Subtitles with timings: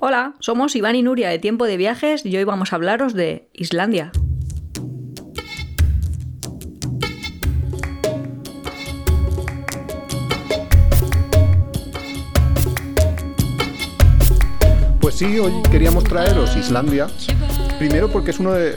[0.00, 3.48] Hola, somos Iván y Nuria de Tiempo de Viajes y hoy vamos a hablaros de
[3.52, 4.12] Islandia.
[15.00, 17.08] Pues sí, hoy queríamos traeros Islandia.
[17.78, 18.76] Primero porque es uno de...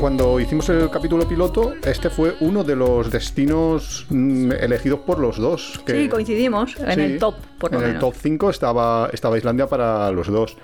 [0.00, 5.36] Cuando hicimos el capítulo piloto, este fue uno de los destinos mm, elegidos por los
[5.38, 5.80] dos.
[5.86, 7.94] que- Sí, coincidimos en Sí, el top, por lo en menos.
[7.94, 10.56] el top 5 estaba, estaba Islandia para los dos.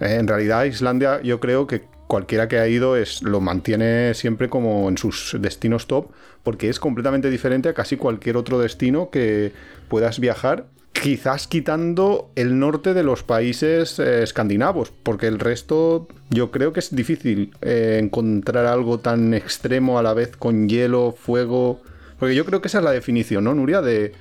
[0.00, 4.88] En realidad, Islandia, yo creo que cualquiera que ha ido es, lo mantiene siempre como
[4.88, 6.08] en sus destinos top,
[6.42, 9.52] porque es completamente diferente a casi cualquier otro destino que
[9.88, 10.64] puedas viajar.
[10.92, 16.80] Quizás quitando el norte de los países eh, escandinavos, porque el resto yo creo que
[16.80, 21.80] es difícil eh, encontrar algo tan extremo a la vez con hielo, fuego.
[22.18, 23.80] Porque yo creo que esa es la definición, ¿no, Nuria?
[23.80, 24.12] De,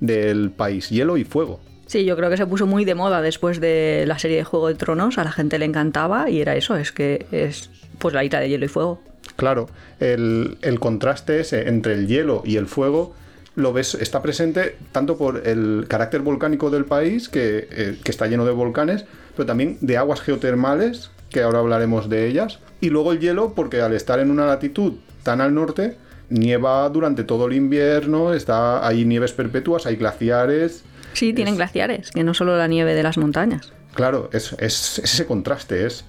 [0.00, 1.60] del país, hielo y fuego.
[1.86, 4.68] Sí, yo creo que se puso muy de moda después de la serie de Juego
[4.68, 8.22] de Tronos, a la gente le encantaba y era eso, es que es pues la
[8.22, 9.02] isla de hielo y fuego.
[9.34, 13.14] Claro, el, el contraste ese entre el hielo y el fuego
[13.56, 18.26] lo ves, está presente tanto por el carácter volcánico del país, que, eh, que está
[18.26, 19.04] lleno de volcanes,
[19.36, 23.80] pero también de aguas geotermales, que ahora hablaremos de ellas, y luego el hielo, porque
[23.80, 25.96] al estar en una latitud tan al norte,
[26.28, 32.22] nieva durante todo el invierno, está, hay nieves perpetuas, hay glaciares, Sí, tienen glaciares, que
[32.22, 33.72] no solo la nieve de las montañas.
[33.94, 36.04] Claro, es, es- es ese contraste es.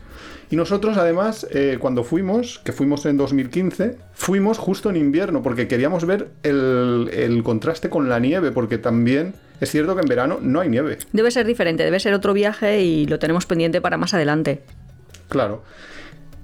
[0.51, 5.67] Y nosotros además, eh, cuando fuimos, que fuimos en 2015, fuimos justo en invierno, porque
[5.67, 10.39] queríamos ver el, el contraste con la nieve, porque también es cierto que en verano
[10.41, 10.97] no hay nieve.
[11.13, 14.61] Debe ser diferente, debe ser otro viaje y lo tenemos pendiente para más adelante.
[15.29, 15.63] Claro.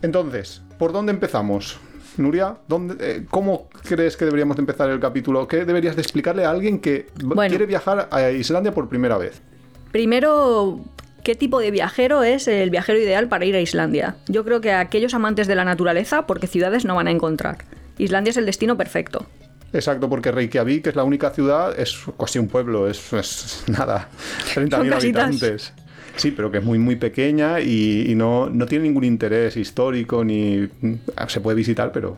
[0.02, 1.78] Entonces, ¿por dónde empezamos?
[2.16, 5.48] Nuria, ¿dónde, eh, ¿cómo crees que deberíamos de empezar el capítulo?
[5.48, 7.50] ¿Qué deberías de explicarle a alguien que Bueno.
[7.50, 9.42] quiere viajar a Islandia por primera vez?
[9.92, 10.80] Primero,
[11.28, 14.16] ¿qué tipo de viajero es el viajero ideal para ir a Islandia?
[14.30, 17.66] Yo creo que aquellos amantes de la naturaleza, porque ciudades no van a encontrar.
[17.98, 19.26] Islandia es el destino perfecto.
[19.74, 24.08] Exacto, porque Reykjavik es la única ciudad, es casi un pueblo, es, es nada,
[24.56, 25.24] 30.000 Son casitas.
[25.26, 25.74] habitantes.
[26.16, 30.24] Sí, pero que es muy muy pequeña y, y no, no tiene ningún interés histórico
[30.24, 30.70] ni
[31.28, 32.18] se puede visitar, pero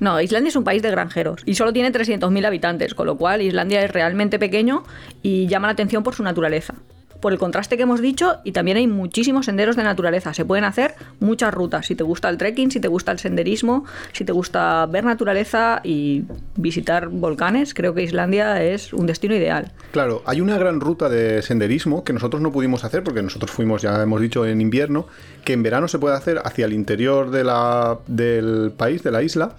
[0.00, 3.40] No, Islandia es un país de granjeros y solo tiene 300.000 habitantes, con lo cual
[3.40, 4.82] Islandia es realmente pequeño
[5.22, 6.74] y llama la atención por su naturaleza.
[7.22, 10.34] Por el contraste que hemos dicho, y también hay muchísimos senderos de naturaleza.
[10.34, 11.86] Se pueden hacer muchas rutas.
[11.86, 15.80] Si te gusta el trekking, si te gusta el senderismo, si te gusta ver naturaleza
[15.84, 16.24] y
[16.56, 19.70] visitar volcanes, creo que Islandia es un destino ideal.
[19.92, 23.82] Claro, hay una gran ruta de senderismo que nosotros no pudimos hacer porque nosotros fuimos,
[23.82, 25.06] ya hemos dicho, en invierno,
[25.44, 29.22] que en verano se puede hacer hacia el interior de la, del país, de la
[29.22, 29.54] isla,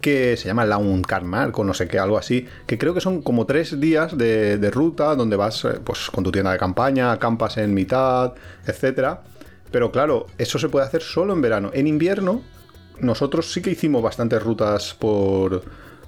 [0.00, 3.46] que se llama Launkarmark o no sé qué, algo así, que creo que son como
[3.46, 7.56] tres días de, de ruta donde vas eh, pues, con tu tienda de campaña, acampas
[7.58, 8.32] en mitad,
[8.66, 9.22] etcétera.
[9.70, 11.70] Pero claro, eso se puede hacer solo en verano.
[11.74, 12.42] En invierno,
[12.98, 15.62] nosotros sí que hicimos bastantes rutas por,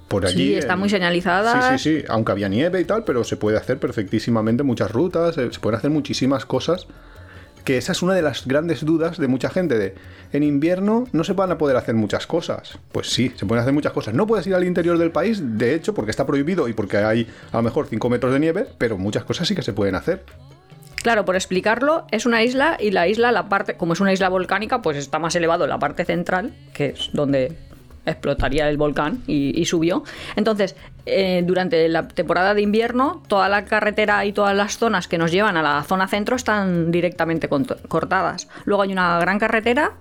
[0.07, 0.49] por allí.
[0.49, 1.69] Sí, está en- muy señalizada.
[1.69, 5.37] Sí, sí, sí, aunque había nieve y tal, pero se puede hacer perfectísimamente muchas rutas,
[5.37, 6.87] eh, se pueden hacer muchísimas cosas.
[7.63, 9.95] Que esa es una de las grandes dudas de mucha gente de
[10.33, 12.77] en invierno no se van a poder hacer muchas cosas.
[12.91, 14.13] Pues sí, se pueden hacer muchas cosas.
[14.13, 17.27] No puedes ir al interior del país, de hecho, porque está prohibido y porque hay
[17.51, 20.23] a lo mejor 5 metros de nieve, pero muchas cosas sí que se pueden hacer.
[21.03, 24.29] Claro, por explicarlo, es una isla y la isla, la parte, como es una isla
[24.29, 27.57] volcánica, pues está más elevado en la parte central, que es donde
[28.05, 30.03] explotaría el volcán y, subió.
[30.35, 30.75] Entonces,
[31.05, 35.31] eh, durante la temporada de invierno, toda la carretera y todas las zonas que nos
[35.31, 37.47] llevan a la zona centro están directamente
[37.87, 38.47] cortadas.
[38.65, 39.93] Luego hay una gran carretera.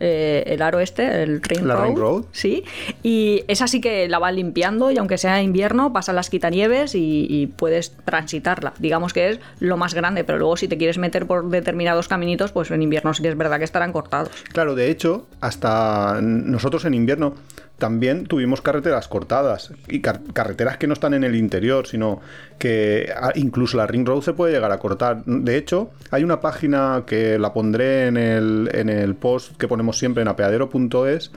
[0.00, 2.24] Eh, el aro este, el Ring La Road, Ring Road.
[2.32, 2.64] sí,
[3.02, 7.26] y esa sí que la van limpiando y aunque sea invierno pasan las quitanieves y,
[7.28, 8.72] y puedes transitarla.
[8.78, 12.52] Digamos que es lo más grande, pero luego si te quieres meter por determinados caminitos,
[12.52, 14.30] pues en invierno sí que es verdad que estarán cortados.
[14.52, 17.34] Claro, de hecho, hasta nosotros en invierno
[17.80, 22.20] también tuvimos carreteras cortadas y car- carreteras que no están en el interior, sino
[22.58, 25.24] que ah, incluso la Ring Road se puede llegar a cortar.
[25.24, 29.98] De hecho, hay una página que la pondré en el, en el post que ponemos
[29.98, 31.32] siempre en apeadero.es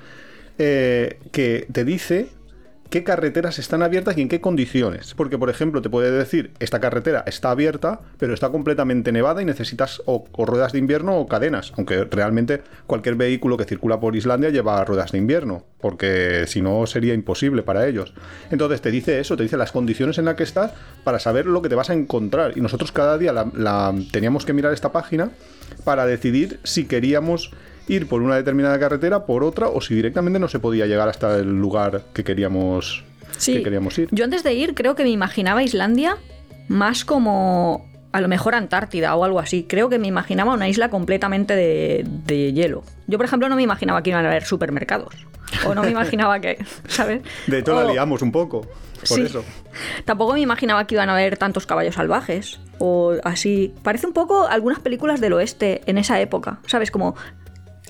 [0.59, 2.27] eh, que te dice
[2.93, 5.15] qué carreteras están abiertas y en qué condiciones.
[5.15, 9.45] Porque, por ejemplo, te puede decir, esta carretera está abierta, pero está completamente nevada y
[9.45, 11.73] necesitas o, ruedas de invierno o cadenas.
[11.75, 16.85] Aunque realmente cualquier vehículo que circula por Islandia lleva ruedas de invierno, porque si no
[16.85, 18.13] sería imposible para ellos.
[18.51, 20.71] Entonces te dice eso, te dice las condiciones en las que estás
[21.03, 22.55] para saber lo que te vas a encontrar.
[22.55, 25.31] Y nosotros cada día la- teníamos que mirar esta página
[25.83, 27.49] para decidir si queríamos
[27.88, 31.38] ir por una determinada carretera, por otra, o si directamente no se podía llegar hasta
[31.38, 33.03] el lugar que queríamos,
[33.45, 34.07] que queríamos ir.
[34.12, 36.18] Yo antes de ir creo que me imaginaba Islandia
[36.69, 39.65] más como a lo mejor Antártida o algo así.
[39.68, 42.83] Creo que me imaginaba una isla completamente de, de hielo.
[43.07, 45.15] Yo, por ejemplo, no me imaginaba que iban a haber supermercados.
[45.65, 47.21] O no me imaginaba que, ¿sabes?
[47.47, 48.62] De hecho, la liamos un poco.
[48.62, 49.24] Por Sí.
[49.24, 49.44] eso.
[50.06, 53.74] Tampoco me imaginaba que iban a haber tantos caballos salvajes o así.
[53.83, 56.91] Parece un poco algunas películas del oeste en esa época, ¿sabes?
[56.91, 57.15] Como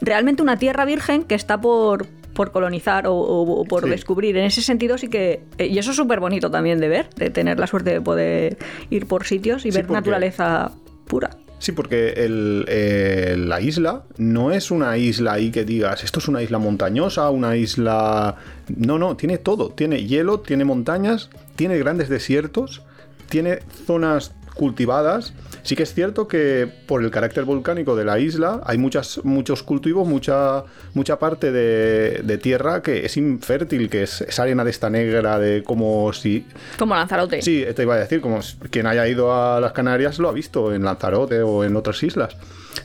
[0.01, 3.89] realmente una tierra virgen que está por, por colonizar o, o- o por Sí.
[3.89, 4.37] descubrir.
[4.37, 5.41] En ese sentido sí que...
[5.57, 8.57] eh, Y eso es súper bonito también de ver, de tener la suerte de poder
[8.89, 10.71] ir por sitios y Sí, ver porque- naturaleza
[11.07, 11.29] pura.
[11.59, 16.27] Sí, porque el, eh, la isla no es una isla ahí que digas, esto es
[16.27, 18.35] una isla montañosa, una isla...
[18.75, 19.69] No, no, tiene todo.
[19.69, 22.81] Tiene hielo, tiene montañas, tiene grandes desiertos,
[23.29, 25.33] tiene zonas cultivadas.
[25.63, 29.63] Sí que es cierto que por el carácter volcánico de la isla hay muchas, muchos
[29.63, 34.71] cultivos, mucha, mucha parte de, de tierra que es infértil, que es, es arena de
[34.71, 36.45] esta negra, de como si
[36.77, 37.41] Como Lanzarote.
[37.41, 40.73] Sí, te iba a decir, como quien haya ido a las Canarias lo ha visto
[40.73, 42.35] en Lanzarote o en otras islas.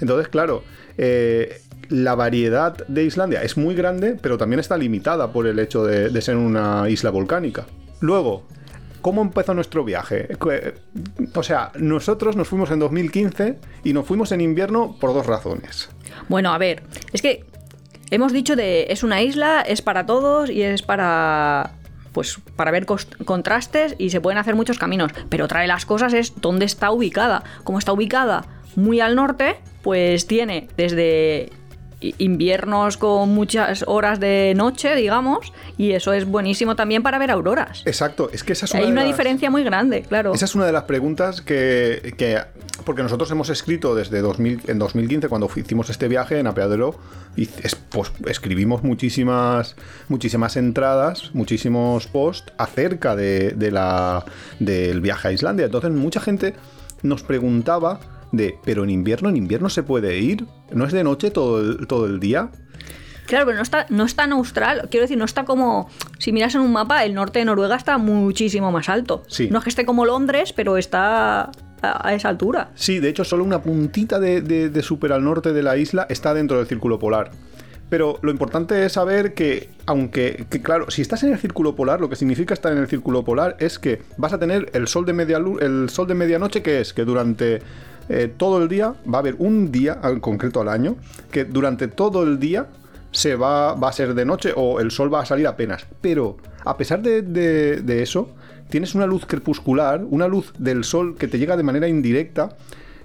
[0.00, 0.62] Entonces, claro,
[0.96, 5.84] eh, la variedad de Islandia es muy grande, pero también está limitada por el hecho
[5.84, 7.66] de, de ser una isla volcánica.
[8.00, 8.46] Luego,
[9.00, 10.28] ¿cómo empezó nuestro viaje?
[10.42, 10.74] Que-
[11.34, 15.88] O sea, nosotros nos fuimos en 2015 y nos fuimos en invierno por dos razones.
[16.28, 17.44] Bueno, a ver, es que
[18.10, 21.72] hemos dicho de es una isla, es para todos y es para
[22.12, 22.86] pues para ver
[23.24, 26.90] contrastes y se pueden hacer muchos caminos, pero otra de las cosas es dónde está
[26.90, 27.44] ubicada.
[27.64, 28.44] Como está ubicada
[28.76, 31.50] muy al norte, pues tiene desde
[32.18, 37.82] inviernos con muchas horas de noche, digamos, y eso es buenísimo también para ver auroras.
[37.86, 40.32] Exacto, es que esa es una Hay una las- diferencia muy grande, claro.
[40.32, 42.40] Esa es una de las preguntas que, que-
[42.84, 46.94] porque nosotros hemos escrito desde 2000, en 2015 cuando hicimimos este viaje en Apeadero
[47.36, 49.74] y es- pues, escribimos muchísimas
[50.08, 54.24] muchísimas entradas, muchísimos posts acerca de, de la,
[54.60, 55.66] del viaje a Islandia.
[55.66, 56.54] Entonces mucha gente
[57.02, 57.98] nos preguntaba
[58.32, 61.86] de, pero en invierno, en invierno se puede ir, no es de noche todo el,
[61.86, 62.50] todo el día.
[63.26, 65.90] Claro, pero no está, no está en Austral, quiero decir, no está como.
[66.19, 69.22] Si miras en un mapa, el norte de Noruega está muchísimo más alto.
[69.28, 69.48] Sí.
[69.50, 71.50] No es que esté como Londres, pero está
[71.82, 72.70] a, esa altura.
[72.75, 76.06] Sí, de hecho, solo una puntita de, de, de súper al norte de la isla
[76.08, 77.30] está dentro del círculo polar.
[77.88, 82.00] Pero lo importante es saber que, aunque, que, claro, si estás en el círculo polar,
[82.00, 85.06] lo que significa estar en el círculo polar es que vas a tener el sol
[85.06, 87.62] de, media el sol de medianoche, que es que durante
[88.08, 90.96] eh, todo el día, va a haber un día en concreto al año,
[91.31, 92.69] que durante todo el día
[93.10, 95.87] se va, a ser de noche o el sol va a salir apenas.
[96.00, 98.34] Pero a pesar de eso,
[98.69, 102.56] tienes una luz crepuscular, una luz del sol que te llega de manera indirecta,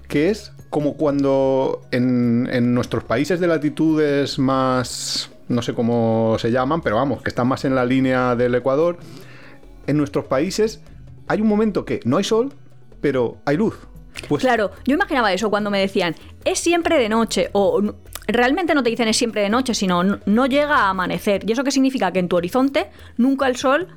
[0.08, 6.50] que es como cuando en, en nuestros países de latitudes más, no sé cómo se
[6.50, 8.98] llaman, pero vamos, que están más en la línea del Ecuador,
[9.86, 10.80] en nuestros países
[11.26, 12.52] hay un momento que no hay sol,
[13.00, 13.74] pero hay luz.
[14.28, 17.82] Pues Claro, yo imaginaba eso cuando me decían, es siempre de noche, o
[18.26, 21.48] realmente no te dicen es siempre de noche, sino no llega a amanecer.
[21.48, 22.12] ¿Y eso qué significa?
[22.12, 23.88] Que en tu horizonte nunca el sol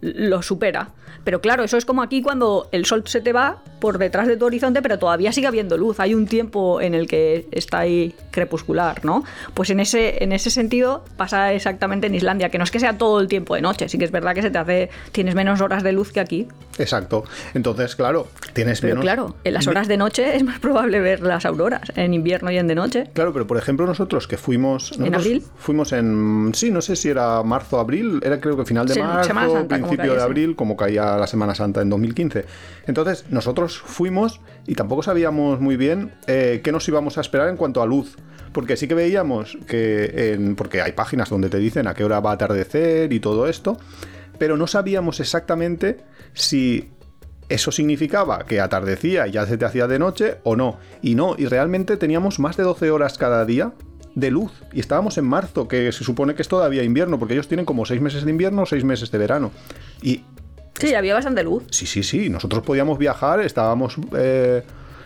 [0.00, 0.90] lo supera.
[1.26, 4.36] Pero claro, eso es como aquí cuando el sol se te va por detrás de
[4.36, 5.98] tu horizonte, pero todavía sigue habiendo luz.
[5.98, 9.24] Hay un tiempo en el que está ahí crepuscular, ¿no?
[9.52, 12.96] Pues en ese, en ese sentido pasa exactamente en Islandia, que no es que sea
[12.96, 15.60] todo el tiempo de noche, sí que es verdad que se te hace, tienes menos
[15.60, 16.46] horas de luz que aquí.
[16.78, 17.24] Exacto.
[17.54, 19.02] Entonces, claro, tienes Pero menos...
[19.02, 22.58] claro, en las horas de noche es más probable ver las auroras, en invierno y
[22.58, 23.10] en de noche.
[23.14, 24.92] Claro, pero por ejemplo nosotros que fuimos...
[24.98, 25.42] ¿En abril?
[25.58, 26.52] Fuimos en...
[26.54, 29.80] Sí, no sé si era marzo, abril, era creo que final de marzo, Semana Santa,
[29.80, 30.24] como principio de sí.
[30.24, 32.44] abril, como caía la Semana Santa en 2015.
[32.86, 37.56] Entonces nosotros fuimos y tampoco sabíamos muy bien eh, qué nos íbamos a esperar en
[37.56, 38.16] cuanto a luz.
[38.52, 40.32] Porque sí que veíamos que...
[40.32, 43.46] En, porque hay páginas donde te dicen a qué hora va a atardecer y todo
[43.48, 43.76] esto,
[44.38, 45.98] pero no sabíamos exactamente
[46.32, 46.90] si
[47.48, 50.78] eso significaba que atardecía y ya se te hacía de noche o no.
[51.02, 53.72] Y no, y realmente teníamos más de 12 horas cada día
[54.16, 54.50] de luz.
[54.72, 57.86] Y estábamos en marzo, que se supone que es todavía invierno, porque ellos tienen como
[57.86, 59.52] 6 meses de invierno, 6 meses de verano.
[60.02, 60.22] Y
[60.80, 61.62] Sí, había bastante luz.
[61.70, 64.62] sí, sí, sí, nosotros podíamos viajar, estábamos eh,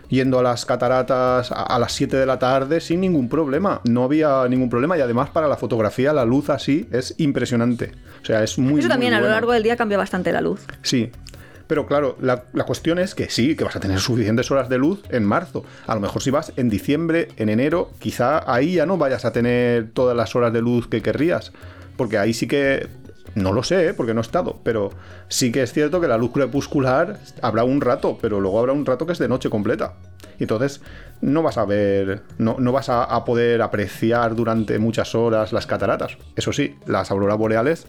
[0.08, 3.80] yendo a las cataratas a, a las 7 de la tarde sin ningún problema.
[3.84, 7.92] No había ningún problema y además para la fotografía la luz así es impresionante.
[8.22, 8.80] O sea, es muy...
[8.80, 9.34] Eso también muy a lo bueno.
[9.36, 10.60] largo del día cambia bastante la luz.
[10.82, 11.10] Sí.
[11.70, 15.04] Pero claro, la, cuestión es que sí, que vas a tener suficientes horas de luz
[15.10, 15.64] en marzo.
[15.86, 19.30] A lo mejor si vas en diciembre, en enero, quizá ahí ya no vayas a
[19.30, 21.52] tener todas las horas de luz que querrías.
[21.96, 22.88] Porque ahí sí que...
[23.36, 23.94] No lo sé, ¿eh?
[23.94, 24.90] porque no he estado, pero
[25.28, 28.84] sí que es cierto que la luz crepuscular habrá un rato, pero luego habrá un
[28.84, 29.94] rato que es de noche completa.
[30.40, 30.80] Entonces
[31.20, 35.68] no vas a ver, no, no vas a, a poder apreciar durante muchas horas las
[35.68, 36.16] cataratas.
[36.34, 37.86] Eso sí, las auroras boreales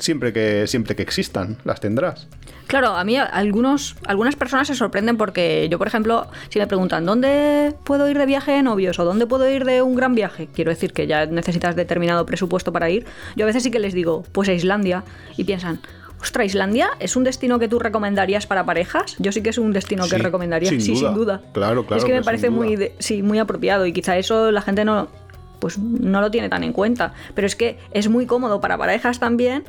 [0.00, 2.26] siempre que, siempre que existan, las tendrás.
[2.70, 7.04] Claro, a mí algunos, algunas personas se sorprenden porque yo, por ejemplo, si me preguntan
[7.04, 10.48] ¿dónde puedo ir de viaje de novios o dónde puedo ir de un gran viaje?
[10.54, 13.06] Quiero decir que ya necesitas determinado presupuesto para ir.
[13.34, 15.02] Yo a veces sí que les digo, pues a Islandia
[15.36, 15.80] y piensan,
[16.22, 19.16] Ostras, Islandia es un destino que tú recomendarías para parejas.
[19.18, 20.68] Yo sí que es un destino que recomendaría.
[20.68, 21.08] sin sí, duda.
[21.08, 21.40] sin duda.
[21.52, 22.66] Claro, claro Es que me que parece sin duda.
[22.66, 25.08] muy, de- sí, muy apropiado y quizá eso la gente no,
[25.60, 27.14] pues no lo tiene tan en cuenta.
[27.34, 29.64] Pero es que es muy cómodo para parejas también.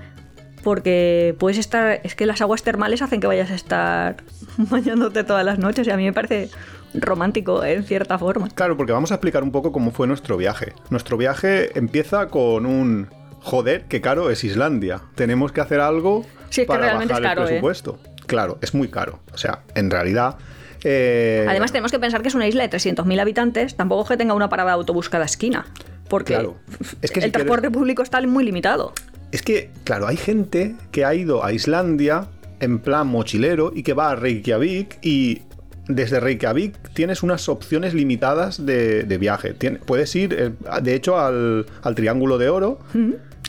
[0.64, 2.00] Porque puedes estar.
[2.04, 4.18] Es que las aguas termales hacen que vayas a estar
[4.58, 5.88] bañándote todas las noches.
[5.88, 6.50] Y a mí me parece
[6.94, 8.50] romántico en cierta forma.
[8.50, 10.74] Claro, porque vamos a explicar un poco cómo fue nuestro viaje.
[10.90, 13.08] Nuestro viaje empieza con un
[13.40, 15.02] joder, qué caro es Islandia.
[15.16, 17.50] Tenemos que hacer algo Sí, es que para realmente bajar es caro, el ¿eh?
[17.52, 18.00] presupuesto.
[18.28, 19.20] Claro, es muy caro.
[19.34, 20.36] O sea, en realidad.
[20.84, 23.76] eh, Además, tenemos que pensar que es una isla de 300.000 habitantes.
[23.76, 25.66] Tampoco es que tenga una parada de autobús cada esquina.
[26.10, 26.58] Porque Claro.
[27.02, 28.94] Es que si el transporte quieres- público está muy limitado.
[29.32, 32.28] Es que, claro, hay gente que ha ido a Islandia
[32.60, 35.42] en plan mochilero y que va a Reykjavik y
[35.88, 39.56] desde Reykjavik tienes unas opciones limitadas de, de viaje.
[39.86, 42.80] Puedes ir, eh, de hecho, al, Triángulo de Oro.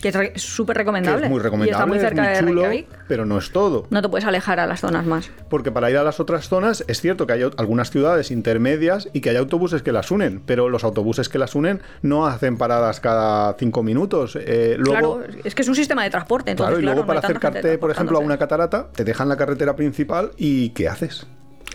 [0.02, 1.24] Que es súper que recomendable.
[1.26, 3.04] es muy recomendable, Y está muy es cerca de chulo, Reykjavik.
[3.08, 3.86] pero no es todo.
[3.90, 5.30] No te puedes alejar a las zonas más.
[5.48, 9.20] Porque para ir a las otras zonas es cierto que hay algunas ciudades intermedias y
[9.20, 13.00] que hay autobuses que las unen, pero los autobuses que las unen no hacen paradas
[13.00, 14.36] cada cinco minutos.
[14.38, 16.50] Eh, luego, claro, es que es un sistema de transporte.
[16.50, 19.28] Entonces, Claro, y claro, luego no para acercarte, por ejemplo, a una catarata, te dejan
[19.28, 21.26] la carretera principal y ¿qué haces?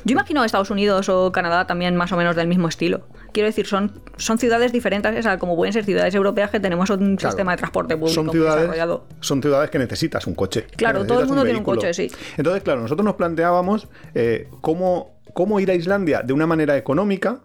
[0.05, 3.01] Yo imagino Estados Unidos o Canadá también más o menos del mismo estilo.
[3.33, 6.89] Quiero decir, son, son ciudades diferentes, o sea, como pueden ser ciudades europeas que tenemos
[6.89, 9.05] un Claro, sistema de transporte público son muy ciudades, desarrollado.
[9.19, 10.65] son ciudades que necesitas un coche.
[10.77, 12.09] Claro, todo el mundo tiene un coche, sí.
[12.37, 17.39] Entonces, claro, nosotros nos planteábamos eh, cómo, cómo ir a Islandia de una manera económica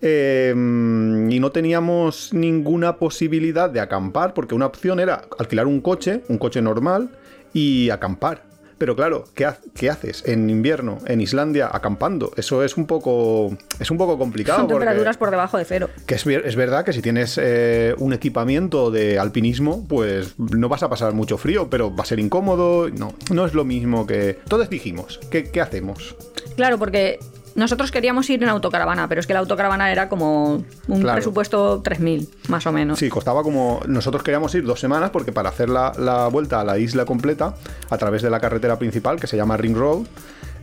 [0.00, 6.22] eh, y no teníamos ninguna posibilidad de acampar, porque una opción era alquilar un coche,
[6.28, 7.10] un coche normal,
[7.52, 8.42] y acampar.
[8.82, 12.32] Pero claro, ¿qué, ha- qué haces en invierno en Islandia acampando?
[12.36, 14.58] Eso es un poco, es un poco complicado.
[14.58, 15.88] Son temperaturas por debajo de cero.
[16.04, 20.82] que es, es verdad que si tienes eh, un equipamiento de alpinismo, pues no vas
[20.82, 22.88] a pasar mucho frío, pero va a ser incómodo.
[22.90, 24.30] No, no es lo mismo que.
[24.42, 26.16] Entonces dijimos, ¿qué, qué hacemos?
[26.56, 27.20] Claro, porque
[27.54, 31.16] nosotros queríamos ir en autocaravana, pero es que la autocaravana era como un Claro.
[31.16, 32.98] presupuesto 3.000, más o menos.
[32.98, 33.80] Sí, costaba como.
[33.86, 37.54] Nosotros queríamos ir dos semanas porque para hacer la, la vuelta a la isla completa
[37.90, 40.06] a través de la carretera principal que se llama Ring Road,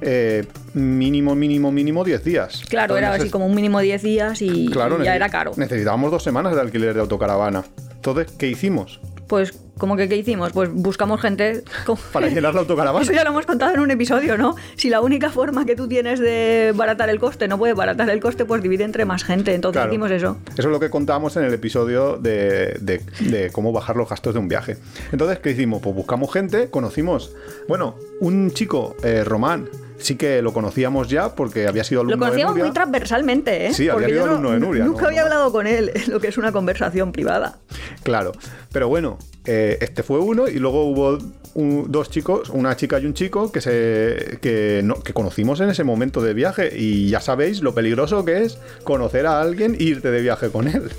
[0.02, 2.64] eh, mínimo, mínimo, mínimo 10 días.
[2.70, 5.52] Claro, era así como un mínimo 10 días y, Claro, y ya era caro.
[5.58, 7.64] Necesitábamos dos semanas de alquiler de autocaravana.
[7.96, 9.00] Entonces, ¿qué hicimos?
[9.30, 10.52] Pues, ¿cómo que qué hicimos?
[10.52, 11.64] Pues buscamos gente...
[11.86, 13.04] como- Para llenar la autocaravana.
[13.04, 14.56] Eso ya lo hemos contado en un episodio, ¿no?
[14.76, 18.20] Si la única forma que tú tienes de baratar el coste no puede baratar el
[18.20, 19.54] coste, pues divide entre más gente.
[19.54, 19.92] Entonces Claro.
[19.94, 20.38] hicimos eso.
[20.58, 24.34] Eso es lo que contamos en el episodio de, de- de cómo bajar los gastos
[24.34, 24.78] de un viaje.
[25.12, 25.82] Entonces, ¿qué hicimos?
[25.82, 27.32] Pues buscamos gente, conocimos,
[27.68, 29.70] bueno, un chico, eh, Román,
[30.00, 33.74] sí que lo conocíamos ya porque había sido alumno Lo conocíamos de muy transversalmente, ¿eh?
[33.74, 35.08] Sí, había sido yo no- alumno de Nuria, Nunca ¿no?
[35.10, 37.60] había hablado con él, lo que es una conversación privada.
[38.04, 38.32] Claro,
[38.72, 41.18] pero bueno, eh, este fue uno y luego hubo
[41.56, 45.70] un- dos chicos, una chica y un chico que se que, no- que conocimos en
[45.70, 49.84] ese momento de viaje y ya sabéis lo peligroso que es conocer a alguien e
[49.84, 50.90] irte de viaje con él.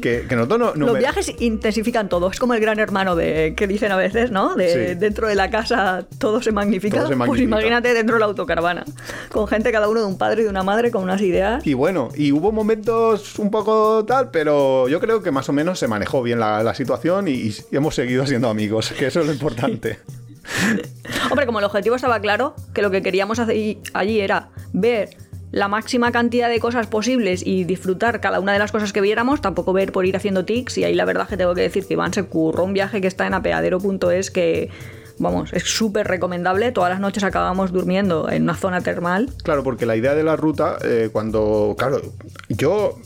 [0.00, 2.30] Que, que nosotros no, no Los me- viajes intensifican todo.
[2.30, 4.54] Es como el gran hermano de que dicen a veces, ¿no?
[4.54, 4.94] De Sí.
[4.98, 6.98] dentro de la casa todo se magnifica.
[6.98, 8.84] Todo se Pues imagínate dentro de la autocaravana.
[9.30, 11.66] Con gente, cada uno de un padre y de una madre, con unas ideas.
[11.66, 15.78] Y bueno, y hubo momentos un poco tal, pero yo creo que más o menos
[15.78, 19.26] se manejó bien la, la situación y, y hemos seguido siendo amigos, que eso es
[19.26, 19.98] lo importante.
[21.30, 23.56] Hombre, como el objetivo estaba claro, que lo que queríamos hacer
[23.94, 25.10] allí era ver
[25.54, 29.40] la máxima cantidad de cosas posibles y disfrutar cada una de las cosas que viéramos,
[29.40, 30.78] tampoco ver por ir haciendo tics.
[30.78, 33.06] Y ahí la verdad que tengo que decir que Iván se curró un viaje que
[33.06, 34.70] está en apeadero.es que,
[35.18, 36.72] vamos, es súper recomendable.
[36.72, 39.30] Todas las noches acabamos durmiendo en una zona termal.
[39.44, 42.00] Claro, porque la idea de la ruta, eh, cuando, claro,
[42.48, 42.98] yo,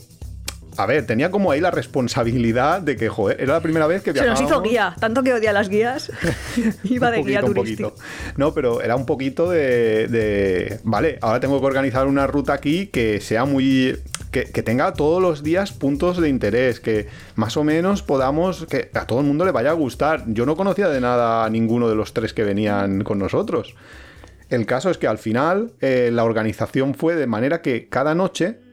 [0.79, 4.13] a ver, tenía como ahí la responsabilidad de que, joder, era la primera vez que
[4.13, 4.49] Se nos viajábamos.
[4.49, 6.09] hizo guía, tanto que odia las guías.
[6.85, 7.95] Iba de guía poquito, turístico.
[8.37, 12.87] No, pero era un poquito de, de, Vale, ahora tengo que organizar una ruta aquí
[12.87, 13.99] que sea muy.
[14.31, 18.65] Que, que tenga todos los días puntos de interés, que más o menos podamos.
[18.65, 20.23] que a todo el mundo le vaya a gustar.
[20.27, 23.75] Yo no conocía de nada a ninguno de los tres que venían con nosotros.
[24.49, 28.68] El caso es que al final eh, la organización fue de manera que cada noche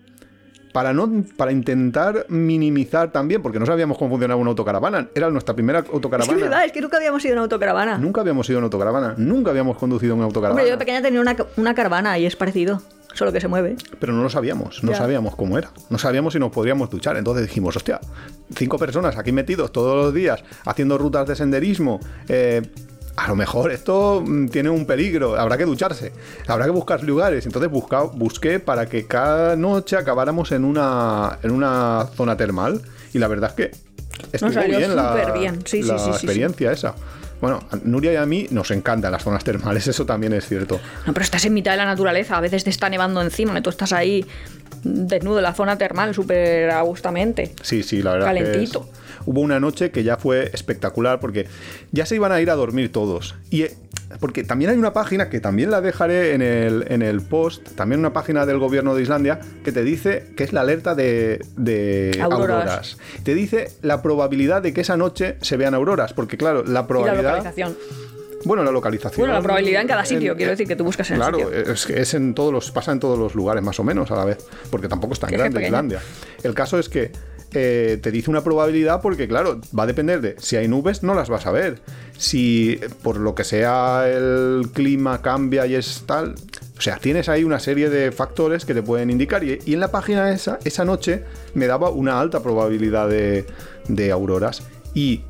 [0.77, 5.09] para, no, para intentar minimizar también, porque no sabíamos cómo funcionaba una autocaravana.
[5.15, 6.37] Era nuestra primera Es que autocaravana.
[6.37, 7.97] es verdad, es que nunca habíamos ido en autocaravana.
[7.97, 10.61] Nunca habíamos ido en autocaravana, nunca habíamos conducido en autocaravana.
[10.61, 12.83] Hombre, yo de pequeña tenía una, una caravana y es parecido,
[13.15, 13.77] solo que se mueve.
[13.99, 14.99] Pero no lo sabíamos, no Ya.
[14.99, 15.71] sabíamos cómo era.
[15.89, 17.17] No sabíamos si nos podríamos duchar.
[17.17, 17.99] Entonces dijimos, hostia,
[18.55, 22.01] cinco personas aquí metidos todos los días haciendo rutas de senderismo.
[22.29, 22.61] eh,
[23.17, 26.13] a lo mejor esto mm, tiene un peligro, habrá que ducharse,
[26.47, 27.47] habrá que buscar lugares.
[27.47, 32.83] Entonces busca, busqué para que cada noche acabáramos en una, en una zona termal.
[33.13, 33.77] Y la verdad es que
[34.33, 35.61] estuvo salió bien la, súper bien.
[35.65, 36.95] Sí, sí, la sí, sí, experiencia esa.
[37.41, 40.81] Bueno, a Nuria y a mí nos encantan las zonas termales, eso también es cierto.
[41.07, 43.63] No, pero estás en mitad de la naturaleza, a veces te está nevando encima, y
[43.63, 44.27] tú estás ahí
[44.87, 47.53] desnudo en la zona termal, súper agustamente.
[47.63, 48.33] Sí, sí, la verdad.
[48.33, 48.89] que es- Calentito.
[49.27, 51.47] hubo una noche que ya fue espectacular porque
[51.93, 53.35] ya se iban a ir a dormir todos.
[53.51, 53.75] Y eh,
[54.21, 57.99] porque también hay una página que también la dejaré en el, en el post, también
[57.99, 62.19] una página del gobierno de Islandia que te dice que es la alerta de, de
[62.23, 62.51] Auroras.
[62.51, 62.99] auroras.
[63.25, 66.73] Te dice la probabilidad de que esa noche se vean auroras, porque claro, la Y
[66.73, 67.37] la probabilidad...
[67.39, 67.77] localización.
[68.47, 69.19] Bueno, la localización.
[69.21, 71.39] Bueno, la probabilidad en cada sitio, en- quiero decir, que tú buscas en el Claro,
[71.39, 71.73] sitio.
[71.73, 74.17] es que es en todos los, pasa en todos los lugares más o menos a
[74.17, 74.39] la vez,
[74.71, 75.65] porque tampoco es tan Que grande.
[75.65, 76.01] Islandia.
[76.43, 77.11] El caso es que
[77.53, 81.15] eh, te dice una probabilidad porque, claro, va a depender de si hay nubes, no
[81.15, 81.81] las vas a ver.
[82.19, 86.35] Si por lo que sea el clima cambia y es tal.
[86.77, 89.43] O sea, tienes ahí una serie de factores que te pueden indicar.
[89.45, 91.25] Y, y en la página esa, esa noche
[91.55, 93.47] me daba una alta probabilidad de,
[93.89, 94.63] de auroras.
[94.93, 95.23] Y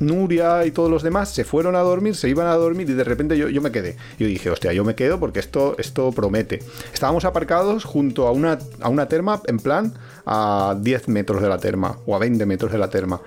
[0.00, 3.04] Nuria y todos los demás se fueron a dormir, se iban a dormir y de
[3.04, 3.96] repente yo, yo me quedé.
[4.18, 6.60] Yo dije, hostia, yo me quedo porque esto, esto promete.
[6.92, 9.94] Estábamos aparcados junto a una, a una terma, en plan
[10.26, 13.20] a 10 metros de la terma o a 20 metros de la terma.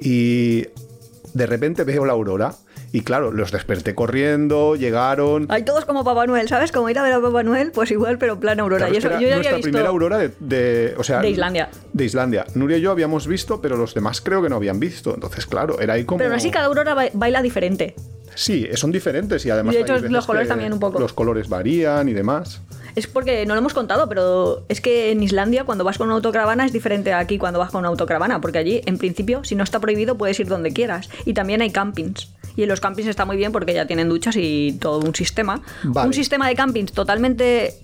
[0.00, 0.66] Y
[1.34, 2.54] de repente veo la aurora.
[2.92, 5.46] Y claro, los desperté corriendo, llegaron.
[5.50, 6.72] Hay todos como Papá Noel, ¿sabes?
[6.72, 8.86] Como ir a ver a Papá Noel, pues igual, pero en plan aurora.
[8.86, 11.30] Claro, y eso, yo ya nuestra había visto primera aurora de, de- o sea, de
[11.30, 11.68] Islandia.
[11.92, 12.46] De Islandia.
[12.54, 15.14] Nuria y yo habíamos visto, pero los demás creo que no habían visto.
[15.14, 16.18] Entonces, claro, era ahí como.
[16.18, 17.94] Pero aún así cada aurora ba- baila diferente.
[18.34, 19.74] Sí, son diferentes y además.
[19.74, 20.98] Y de hecho los colores también un poco.
[21.00, 22.60] Los colores varían y demás.
[22.94, 26.16] Es porque no lo hemos contado, pero es que en Islandia cuando vas con una
[26.16, 29.54] autocaravana es diferente a aquí cuando vas con una autocaravana, porque allí en principio si
[29.54, 31.10] no está prohibido puedes ir donde quieras.
[31.26, 32.32] Y también hay campings.
[32.56, 35.60] Y en los campings está muy bien porque ya tienen duchas y todo un sistema.
[35.84, 36.08] Vale.
[36.08, 37.74] Un sistema de campings totalmente...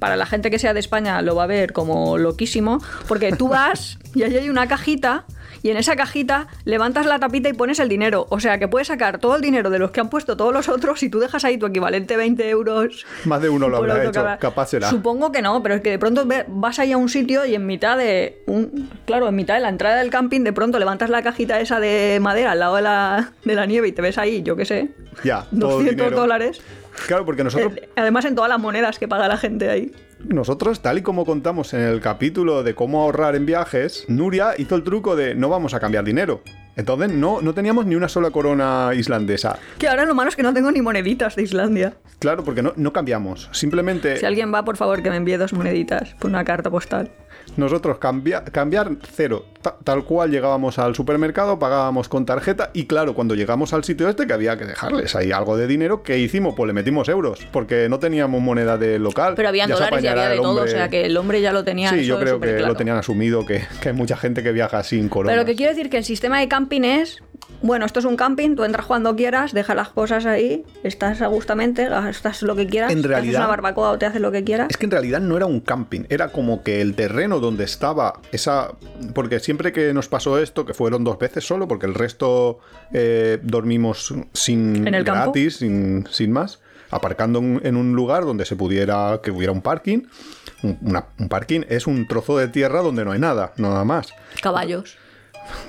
[0.00, 3.48] Para la gente que sea de España lo va a ver como loquísimo, porque tú
[3.48, 5.26] vas y allí hay una cajita
[5.64, 8.26] y en esa cajita levantas la tapita y pones el dinero.
[8.28, 10.68] O sea que puedes sacar todo el dinero de los que han puesto todos los
[10.68, 14.22] otros y tú dejas ahí tu equivalente 20 euros Más de uno lo habrá hecho,
[14.38, 14.90] capaz será.
[14.90, 17.64] Supongo que no, pero es que de pronto vas ahí a un sitio y en
[17.64, 21.22] mitad de un, claro, en mitad de la entrada del camping, de pronto levantas la
[21.22, 24.42] cajita esa de madera al lado de la, de la nieve y te ves ahí,
[24.42, 24.90] yo qué sé,
[25.24, 26.16] Ya, todo el 200 dinero.
[26.20, 26.60] dólares.
[27.06, 29.90] Claro, porque nosotros, Eh, Además en todas las monedas que paga la gente ahí.
[30.28, 34.74] Nosotros, tal y como contamos en el capítulo de cómo ahorrar en viajes, Nuria hizo
[34.76, 36.42] el truco de no vamos a cambiar dinero.
[36.76, 39.58] Entonces no, no teníamos ni una sola corona islandesa.
[39.78, 41.94] Que ahora lo malo es que no tengo ni moneditas de Islandia.
[42.18, 43.48] Claro, porque no, no cambiamos.
[43.52, 47.10] Simplemente Si alguien va, por favor, que me envíe dos moneditas por una carta postal.
[47.56, 49.44] nosotros cambia- cambiar cero.
[49.60, 54.08] Ta- tal cual llegábamos al supermercado, pagábamos con tarjeta y claro, cuando llegamos al sitio
[54.08, 56.54] este que había que dejarles ahí algo de dinero, ¿qué hicimos?
[56.56, 59.34] Pues le metimos euros, porque no teníamos moneda de local.
[59.36, 61.64] Pero habían Ya dólares y había de todo, o sea que el hombre ya lo
[61.64, 61.90] tenía.
[61.90, 65.08] Sí, yo creo que lo tenían asumido, que, que hay mucha gente que viaja sin
[65.08, 65.32] corona.
[65.32, 67.18] Pero lo que quiero decir que el sistema de camping es,
[67.62, 71.26] bueno, esto es un camping, tú entras cuando quieras, dejas las cosas ahí, estás a
[71.28, 74.30] gustamente, gastas lo que quieras, En te haces realidad- una barbacoa o te haces lo
[74.32, 74.68] que quieras.
[74.70, 78.20] Es que en realidad no era un camping, era como que el terreno donde estaba
[78.32, 78.72] esa...
[79.14, 82.58] Porque siempre que nos pasó esto, que fueron dos veces solo, porque el resto
[82.92, 85.22] eh, dormimos sin ¿En el campo?
[85.32, 90.02] gratis, sin, sin más, aparcando en, un lugar donde se pudiera, que hubiera un parking.
[90.82, 94.08] Una- un parking es un trozo de tierra donde no hay nada, nada más.
[94.42, 94.96] Caballos.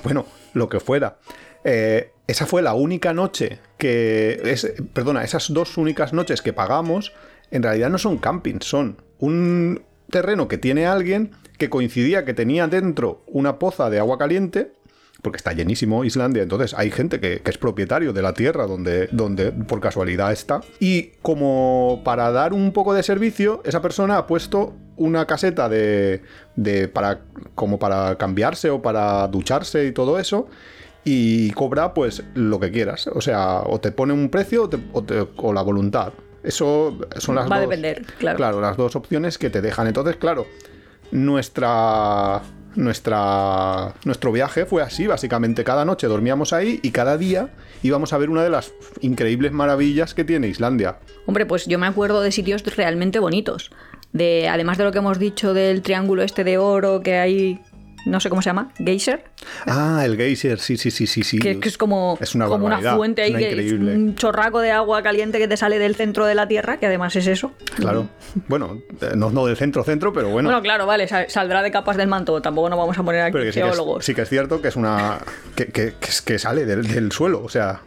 [0.04, 0.24] bueno,
[0.56, 1.18] lo que fuera.
[1.64, 4.40] Eh, esa fue la única noche que.
[4.44, 7.12] Es, perdona, esas dos únicas noches que pagamos,
[7.50, 12.66] en realidad no son campings, son un terreno que tiene alguien que coincidía que tenía
[12.68, 14.72] dentro una poza de agua caliente.
[15.26, 19.08] Porque está llenísimo Islandia, entonces hay gente que, que es propietario de la tierra donde,
[19.10, 20.60] donde por casualidad está.
[20.78, 26.22] Y como para dar un poco de servicio, esa persona ha puesto una caseta de,
[26.54, 27.22] de para
[27.56, 30.46] como para cambiarse o para ducharse y todo eso
[31.04, 34.78] y cobra pues lo que quieras o sea o te pone un precio o, te-
[34.92, 36.12] o te- o la voluntad
[36.44, 38.36] eso son las Va a depender, claro.
[38.36, 40.46] claro las dos opciones que te dejan entonces claro
[41.12, 42.42] nuestra
[42.76, 47.48] nuestra nuestro viaje fue así básicamente cada noche dormíamos ahí y cada día
[47.82, 51.86] íbamos a ver una de las increíbles maravillas que tiene Islandia Hombre, pues yo me
[51.86, 53.70] acuerdo de sitios realmente bonitos.
[54.12, 57.60] De, además de lo que hemos dicho del triángulo este de oro que hay,
[58.06, 59.24] no sé cómo se llama, geyser,
[59.66, 62.64] ah el geyser sí sí sí sí sí que, que es como, es una como
[62.66, 66.24] una barbaridad, fuente ahí, que un chorraco de agua caliente que te sale del centro
[66.24, 67.52] de la Tierra, que además es eso.
[67.76, 68.08] Claro.
[68.48, 70.48] Bueno, eh, no, no del centro centro, pero bueno.
[70.48, 73.32] Bueno, claro, vale, sa- saldrá de capas del manto, tampoco nos vamos a poner aquí
[73.32, 74.04] pero que sí, que es, geólogos.
[74.04, 75.18] sí que es cierto que es una.
[75.54, 77.42] que, que- que es- que sale del, del suelo.
[77.42, 77.80] O sea,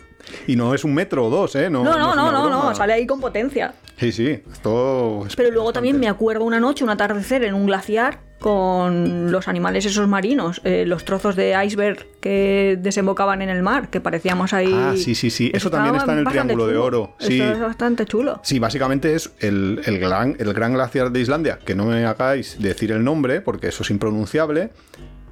[0.47, 1.69] Y no es un metro o dos, ¿eh?
[1.69, 3.73] No, No, no, no, no, sale ahí con potencia.
[3.99, 7.65] Sí, sí, esto es Pero luego también me acuerdo una noche, un atardecer en un
[7.65, 13.61] glaciar con los animales esos marinos, eh, los trozos de iceberg que desembocaban en el
[13.61, 14.71] mar, que parecíamos ahí.
[14.73, 15.51] Ah, sí, sí, sí.
[15.53, 16.77] Eso también está en el Triángulo de.
[16.77, 17.41] Oro, sí.
[17.41, 18.39] Eso es bastante chulo.
[18.43, 22.61] Sí, básicamente es el, el gran, el gran glaciar de Islandia, que no me hagáis
[22.61, 24.69] decir el nombre, porque eso es impronunciable,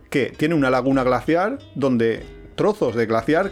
[0.10, 2.26] que tiene una laguna glaciar donde
[2.56, 3.52] trozos de glaciar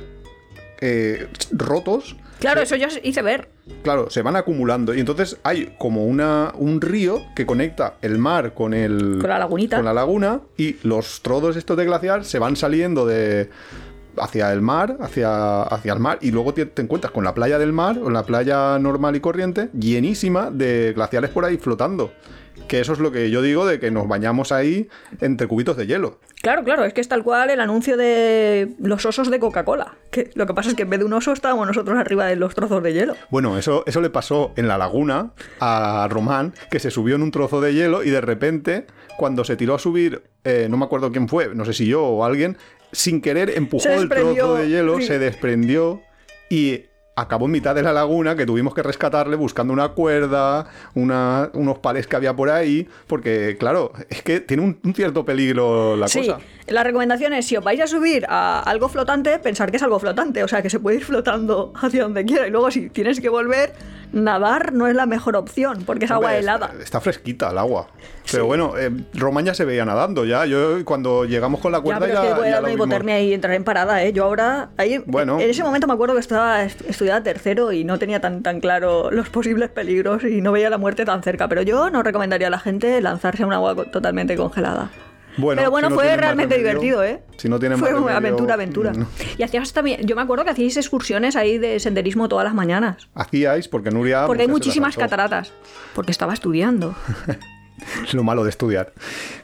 [0.81, 3.49] eh, rotos, Claro, eso yo hice ver.
[3.83, 4.93] claro, se van acumulando.
[4.93, 9.17] Y entonces hay como una, un río que conecta el mar con el...
[9.19, 9.77] Con la lagunita.
[9.77, 13.49] con la laguna y los trozos estos de glaciar se van saliendo de
[14.17, 17.59] hacia el mar, hacia, hacia el mar, y luego te, te encuentras con la playa
[17.59, 22.13] del mar, o la playa normal y corriente, llenísima de glaciares por ahí flotando.
[22.67, 24.89] Que eso es lo que yo digo de que nos bañamos ahí
[25.21, 26.19] entre cubitos de hielo.
[26.41, 29.95] Claro, claro, es que es tal cual el anuncio de los osos de Coca-Cola.
[30.11, 32.35] Que lo que pasa es que en vez de un oso estábamos nosotros arriba de
[32.35, 33.15] los trozos de hielo.
[33.29, 37.31] Bueno, eso, eso le pasó en la laguna a Román, que se subió en un
[37.31, 38.85] trozo de hielo y de repente,
[39.17, 42.03] cuando se tiró a subir, eh, no me acuerdo quién fue, no sé si yo
[42.03, 42.57] o alguien,
[42.91, 45.07] sin querer empujó el trozo de hielo, sí.
[45.07, 46.01] se desprendió
[46.49, 46.85] y
[47.17, 51.79] acabó en mitad de la laguna que tuvimos que rescatarle buscando una cuerda, una- unos
[51.79, 56.07] palés que había por ahí, porque claro, es que tiene un, un cierto peligro la
[56.09, 56.39] sí, cosa.
[56.67, 59.99] La recomendación es si os vais a subir a algo flotante, pensar que es algo
[59.99, 63.19] flotante, o sea, que se puede ir flotando hacia donde quiera y luego si tienes
[63.21, 63.73] que volver,
[64.11, 66.67] nadar no es la mejor opción porque es agua helada.
[66.67, 67.87] Está, está fresquita el agua.
[68.31, 70.45] Pero bueno, eh, Román ya se veía nadando ya.
[70.45, 73.33] Yo cuando llegamos con la Ya, cuerda pero ya, es que ya una hipotermia y
[73.33, 74.13] entrar en parada, ¿eh?
[74.13, 75.39] Yo ahora, ahí, Bueno.
[75.39, 78.59] en ese momento me acuerdo que estaba est- estudiaba tercero y no tenía tan, tan
[78.61, 82.47] claro los posibles peligros y no veía la muerte tan cerca, pero yo no recomendaría
[82.47, 84.89] a la gente lanzarse a un agua totalmente congelada.
[85.37, 87.21] Bueno, pero bueno, si no fue realmente remedio- divertido, ¿eh?
[87.37, 88.93] si no tienen Fue una aventura, aventura.
[88.93, 89.07] no.
[89.37, 93.09] Y hacías también, yo me acuerdo que hacíais excursiones ahí de senderismo todas las mañanas.
[93.15, 94.25] Hacíais, porque Nuria.
[94.27, 95.51] Porque hay muchísimas cataratas.
[95.93, 96.95] Porque estaba estudiando.
[98.03, 98.93] Es lo malo de estudiar.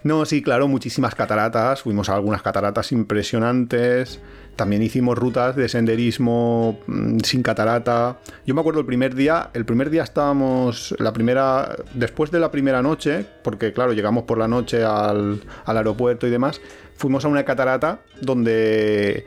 [0.04, 1.82] No, sí, claro, muchísimas cataratas.
[1.82, 4.20] Fuimos a algunas cataratas impresionantes.
[4.56, 8.20] También hicimos rutas de senderismo mm, sin catarata.
[8.46, 12.52] Yo me acuerdo el primer día, el primer día estábamos, la primera, después de la
[12.52, 16.62] primera noche, porque claro, llegamos por la noche al, al aeropuerto y demás,
[16.96, 19.26] fuimos a una catarata donde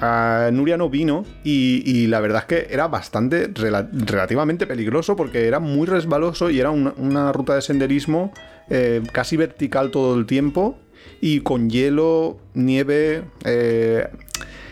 [0.00, 5.46] a Nuria no vino y, la verdad es que era bastante rela- relativamente peligroso porque
[5.46, 8.32] era muy resbaloso y era una, una ruta de senderismo
[8.70, 10.78] eh, casi vertical todo el tiempo
[11.20, 13.24] y con hielo, nieve.
[13.44, 14.08] eh,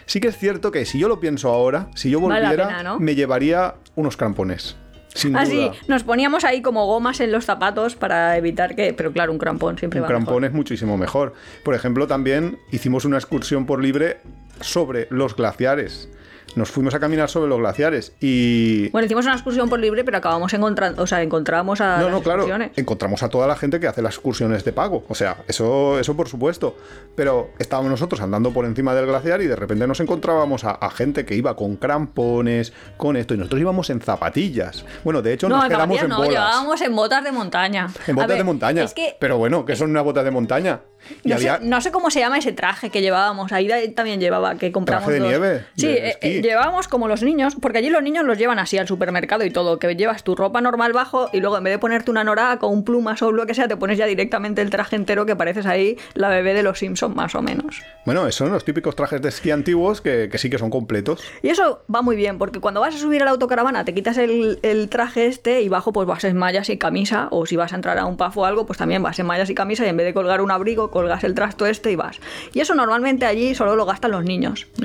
[0.08, 2.82] sí que es cierto que si yo lo pienso ahora, si yo Vale volviera, pena,
[2.82, 2.98] ¿no?
[2.98, 4.76] me llevaría unos crampones.
[5.14, 5.72] Sin Así, duda.
[5.88, 8.92] nos poníamos ahí como gomas en los zapatos para evitar que.
[8.92, 10.44] Pero claro, un crampón siempre Un va crampón mejor.
[10.44, 11.32] es muchísimo mejor.
[11.64, 14.18] Por ejemplo, también hicimos una excursión por libre
[14.60, 16.08] sobre los glaciares.
[16.56, 18.88] Nos fuimos a caminar sobre los glaciares y...
[18.88, 21.02] Bueno, hicimos una excursión por libre, pero acabamos encontrando.
[21.02, 21.98] O sea, encontramos a.
[22.00, 22.46] No, no, claro.
[22.74, 25.04] Encontramos a toda la gente que hace las excursiones de pago.
[25.08, 26.76] O sea, eso, eso por supuesto.
[27.14, 30.90] Pero estábamos nosotros andando por encima del glaciar y de repente nos encontrábamos a, a
[30.90, 33.34] gente que iba con crampones, con esto.
[33.34, 34.84] Y nosotros íbamos en zapatillas.
[35.04, 36.30] Bueno, de hecho No, nos en quedamos en no, bolas.
[36.32, 37.88] llevábamos en botas de montaña.
[38.06, 38.82] En botas ver, de montaña.
[38.84, 40.80] Es que Pero bueno, ¿qué son unas botas de montaña?
[41.24, 41.58] Y no, había...
[41.58, 43.52] sé, no sé cómo se llama ese traje que llevábamos.
[43.52, 45.06] Ahí también llevaba, que compramos.
[45.06, 45.28] ¿Traje de dos.
[45.28, 45.64] nieve?
[45.76, 48.78] Sí, ¿De eh, eh, llevábamos como los niños, porque allí los niños los llevan así
[48.78, 51.78] al supermercado y todo, que llevas tu ropa normal bajo y luego en vez de
[51.78, 54.70] ponerte una noraca o un plumas o lo que sea, te pones ya directamente el
[54.70, 57.82] traje entero que pareces ahí la bebé de los Simpsons más o menos.
[58.04, 61.22] Bueno, esos son los típicos trajes de esquí antiguos que, que sí que son completos.
[61.42, 64.18] Y eso va muy bien, porque cuando vas a subir a la autocaravana te quitas
[64.18, 67.72] el, el traje este y bajo pues vas en mallas y camisa, o si vas
[67.72, 69.88] a entrar a un paf o algo, pues también vas en mallas y camisa y
[69.88, 72.18] en vez de colgar un abrigo, colgas el trasto este y vas.
[72.52, 74.66] Y eso normalmente allí solo lo gastan los niños.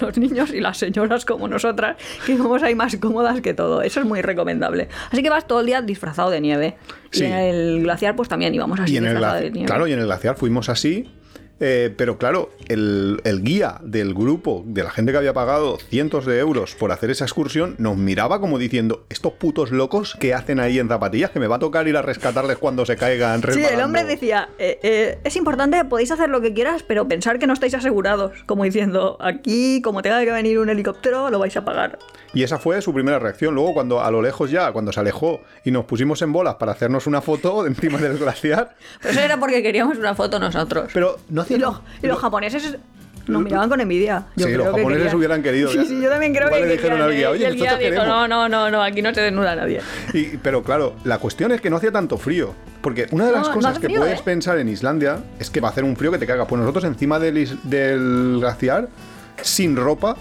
[0.00, 3.80] Los niños y las señoras como nosotras, que vamos ahí más cómodas que todo.
[3.80, 4.88] Eso es muy recomendable.
[5.10, 6.76] Así que vas todo el día disfrazado de nieve.
[7.10, 7.22] Sí.
[7.22, 9.66] Y en el glaciar pues también íbamos así Y en el de nieve.
[9.66, 11.08] claro, y en el glaciar fuimos así.
[11.60, 16.26] Eh, pero claro, el, el guía del grupo, de la gente que había pagado cientos
[16.26, 20.60] de euros por hacer esa excursión, nos miraba como diciendo, estos putos locos que hacen
[20.60, 23.40] ahí en zapatillas, que me va a tocar ir a rescatarles cuando se caigan.
[23.42, 23.84] Sí, el resbalando".
[23.84, 27.52] hombre decía, eh, eh, es importante, podéis hacer lo que quieras, pero pensar que no
[27.54, 28.32] estáis asegurados.
[28.46, 31.98] Como diciendo, aquí, como tenga que venir un helicóptero, lo vais a pagar.
[32.34, 33.54] Y esa fue su primera reacción.
[33.54, 36.72] Luego, cuando a lo lejos ya, cuando se alejó y nos pusimos en bolas para
[36.72, 40.90] hacernos una foto encima del glaciar, Pero eso era porque queríamos una foto nosotros.
[40.92, 42.76] pero no y, los, y los japoneses
[43.26, 44.26] nos miraban con envidia.
[44.36, 45.68] Yo Sí, creo los japoneses hubieran querido.
[45.72, 47.30] Sí, sí, yo también creo que le dijeron al guía.
[47.30, 48.06] "Oye, y el guía dijo, queremos".
[48.06, 49.80] no, no, no, no, aquí no se desnuda nadie.
[50.12, 52.54] Y- pero claro, la cuestión es que no hacía tanto frío.
[52.82, 54.22] Porque una de las No, cosas que frío, puedes ¿eh?
[54.24, 56.46] pensar en Islandia es que va a hacer un frío que te caga.
[56.46, 58.88] Pues nosotros encima del, del glaciar,
[59.42, 60.16] sin ropa,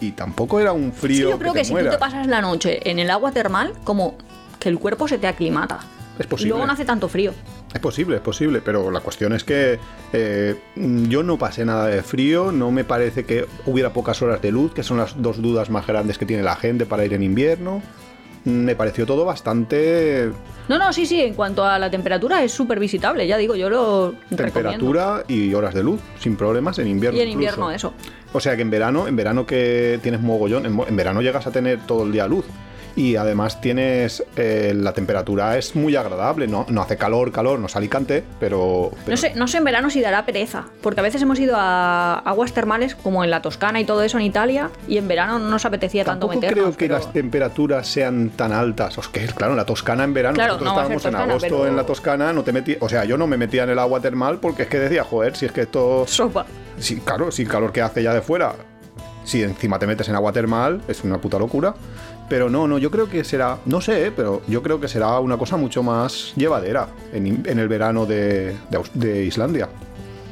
[0.00, 1.30] y tampoco era un Sí, frío.
[1.30, 4.16] yo creo que, si tú te pasas la noche en el agua termal, como
[4.58, 5.78] que el cuerpo se te aclimata.
[6.18, 6.48] Es Y posible.
[6.50, 7.32] luego no hace tanto frío.
[7.72, 9.78] Es posible, es posible, pero la cuestión es que
[10.12, 14.50] eh, yo no pasé nada de frío, no me parece que hubiera pocas horas de
[14.50, 17.22] luz, que son las dos dudas más grandes que tiene la gente para ir en
[17.22, 17.82] invierno.
[18.44, 20.30] Me pareció todo bastante
[20.68, 23.68] No, no, sí, sí, en cuanto a la temperatura es súper visitable, ya digo, yo
[23.68, 24.36] lo recomiendo.
[24.36, 27.18] temperatura y horas de luz, sin problemas, en invierno.
[27.18, 27.42] Y en incluso.
[27.50, 27.92] invierno eso.
[28.32, 31.50] O sea que en verano, en verano que tienes mogollón, en, en verano llegas a
[31.50, 32.44] tener todo el día luz.
[32.98, 34.24] Y además tienes.
[34.36, 38.90] eh, la temperatura es muy agradable, no, no hace calor, calor, no es Alicante, pero.
[39.04, 41.54] pero No sé, no sé en verano si dará pereza, porque a veces hemos ido
[41.56, 45.38] a aguas termales como en la Toscana y todo eso en Italia, y en verano
[45.38, 46.64] no nos apetecía tanto Tampoco meternos.
[46.64, 48.98] creo que pero- las temperaturas sean tan altas.
[48.98, 51.48] O es que, claro, en la Toscana en verano, Claro, nosotros no estábamos en agosto
[51.48, 53.78] pero- en la Toscana, no te metí, o sea, yo no me metía en el
[53.78, 56.46] agua termal porque es que decía, joder, si es que esto, Sopa.
[56.80, 58.54] sí, claro, si el calor que hace ya de fuera,
[59.22, 61.74] si encima te metes en agua termal, es una puta locura.
[62.28, 65.38] Pero no, no, yo creo que será, no sé, pero yo creo que será una
[65.38, 68.54] cosa mucho más llevadera en, en el verano de,
[68.94, 69.68] de Islandia.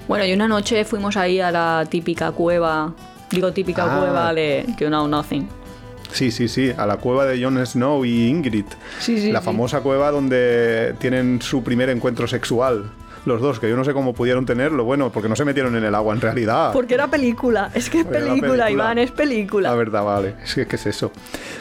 [0.07, 2.93] Bueno, y una noche fuimos ahí a la típica cueva,
[3.31, 3.99] digo típica Ah.
[3.99, 5.49] cueva de You Know Nothing.
[6.13, 8.67] Sí, sí, sí, a la cueva de Jon Snow y Ingrid.
[9.01, 9.45] Sí, sí, la sí.
[9.47, 12.91] famosa cueva donde tienen su primer encuentro sexual.
[13.27, 15.83] Los dos, que yo no sé cómo pudieron tenerlo, bueno, porque no se metieron en
[15.83, 16.73] el agua en realidad.
[16.73, 18.71] Porque era película, es que es película, película.
[18.71, 19.71] Iván, es película.
[19.71, 20.37] La verdad, vale.
[20.45, 21.11] Es que, ¿qué es eso?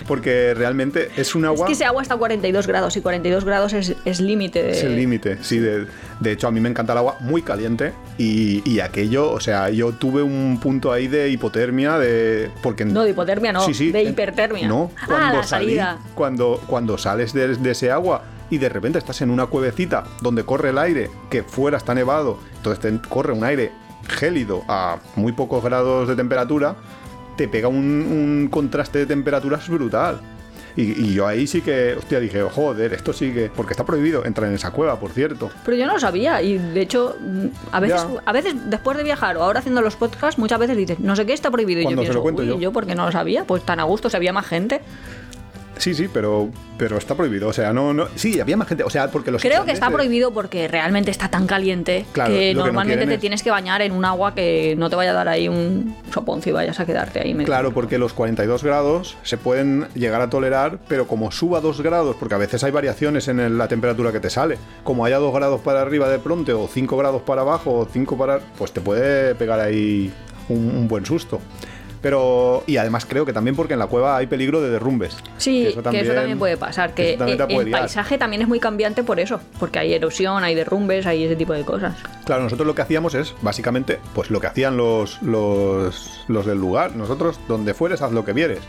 [0.07, 1.65] Porque realmente es un Es agua...
[1.65, 4.71] que ese agua está a 42 grados y 42 grados es, es límite de...
[4.73, 5.57] Es el límite, sí.
[5.57, 5.87] De,
[6.19, 9.71] de hecho, a mí me encanta el agua muy caliente y, y aquello, o sea,
[9.71, 12.51] yo tuve un punto ahí de hipotermia, de...
[12.61, 14.67] Porque, No, de hipotermia no, Sí, sí, de hipertermia.
[14.67, 15.97] No, ah, cuando la salí, salida.
[16.13, 20.43] Cuando, cuando sales de, de ese agua y de repente estás en una cuevecita donde
[20.43, 23.71] corre el aire, que fuera está nevado, entonces te corre un aire
[24.07, 26.75] gélido a muy pocos grados de temperatura,
[27.37, 30.21] te pega un, un contraste de temperaturas brutal.
[30.77, 33.49] Y, y yo ahí sí que, hostia, dije, joder, esto sí que...
[33.55, 35.49] Porque está prohibido entrar en esa cueva, por cierto.
[35.63, 38.21] Pero yo no lo sabía y de hecho mm, a veces, Ya.
[38.25, 41.25] a veces después de viajar o ahora haciendo los podcasts muchas veces dices no sé
[41.25, 42.59] qué está prohibido y yo se pienso lo cuento "Uy, yo".
[42.59, 44.81] yo porque no lo sabía pues tan a gusto si había más gente
[45.77, 47.47] Sí, sí, pero, pero está prohibido.
[47.49, 48.07] O sea, no, no...
[48.15, 48.83] Sí, había más gente.
[48.83, 52.53] O sea, porque los creo que está prohibido porque realmente está tan caliente Claro, que
[52.53, 54.95] lo que no normalmente te es- tienes que bañar en un agua que no te
[54.95, 57.45] vaya a dar ahí un soponcio y vayas a quedarte ahí medio.
[57.47, 62.15] Claro, porque los 42 grados se pueden llegar a tolerar, pero como suba 2 grados,
[62.19, 65.61] porque a veces hay variaciones en la temperatura que te sale, como haya 2 grados
[65.61, 68.39] para arriba de pronto, o 5 grados para abajo, o 5 para...
[68.57, 70.11] pues te puede pegar ahí
[70.49, 71.39] un, un buen susto.
[72.05, 75.17] Pero, y además creo que también porque en la cueva hay peligro de derrumbes.
[75.39, 77.79] Sí, que eso también, puede pasar, que te el, puede el liar.
[77.79, 81.53] paisaje también es muy cambiante por eso, porque hay erosión, hay derrumbes, hay ese tipo
[81.53, 81.95] de cosas.
[82.23, 86.59] Claro, nosotros lo que hacíamos es, básicamente, pues lo que hacían los, los, los del
[86.59, 86.95] lugar.
[86.95, 88.59] Nosotros, donde fueres, haz lo que vieres.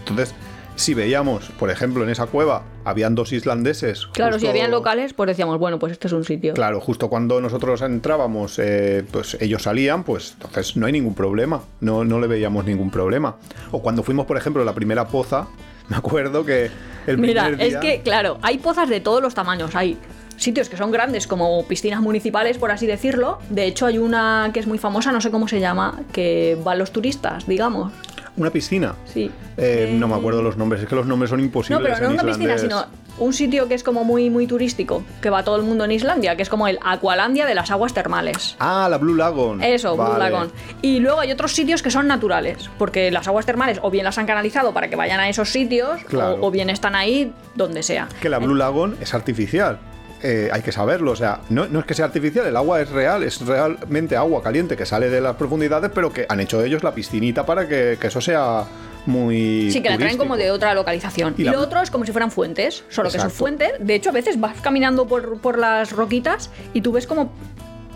[0.00, 0.34] Entonces,
[0.76, 4.06] si veíamos, por ejemplo, en esa cueva, habían dos islandeses.
[4.06, 6.54] Claro, si habían locales, pues decíamos, bueno, pues este es un sitio.
[6.54, 11.62] Claro, justo cuando nosotros entrábamos, eh, pues ellos salían, pues entonces no hay ningún problema,
[11.80, 13.36] no, no le veíamos ningún problema.
[13.70, 15.46] O cuando fuimos, por ejemplo, a la primera poza,
[15.88, 16.70] me acuerdo que
[17.06, 19.74] el Mira, es que, claro, hay pozas de todos los tamaños.
[19.74, 19.98] Hay
[20.36, 23.38] sitios que son grandes, como piscinas municipales, por así decirlo.
[23.50, 26.78] De hecho, hay una que es muy famosa, no sé cómo se llama, que van
[26.78, 27.92] los turistas, digamos.
[28.36, 28.94] Una piscina.
[29.04, 29.30] Sí.
[29.58, 31.82] Eh, no me acuerdo los nombres, es que los nombres son No, imposibles.
[31.82, 32.86] pero no en una piscina, sino
[33.18, 36.34] un sitio que es como muy, muy turístico, que va todo el mundo en Islandia,
[36.34, 38.56] que es como el Aqualandia de las aguas termales.
[38.58, 39.62] Ah, la Blue Lagoon.
[39.62, 40.16] Eso, Blue.
[40.18, 40.50] Lagoon.
[40.80, 44.16] Y luego hay otros sitios que son naturales, porque las aguas termales o bien las
[44.16, 48.08] han canalizado para que vayan a esos sitios, o- o, bien están ahí donde sea.
[48.22, 49.78] Que la Blue Lagoon es artificial.
[50.24, 52.90] Eh, hay que saberlo, o sea, no, no es que sea artificial, el agua es
[52.90, 56.84] real, es realmente agua caliente que sale de las profundidades, pero que han hecho ellos
[56.84, 58.64] la piscinita para que, que eso sea
[59.06, 59.70] muy.
[59.72, 60.24] Sí, que la traen turístico.
[60.24, 61.34] como de otra localización.
[61.36, 63.72] Y Y, lo otro es como si fueran fuentes, solo que son fuentes.
[63.80, 67.32] De hecho, a veces vas caminando por, por las roquitas y tú ves como,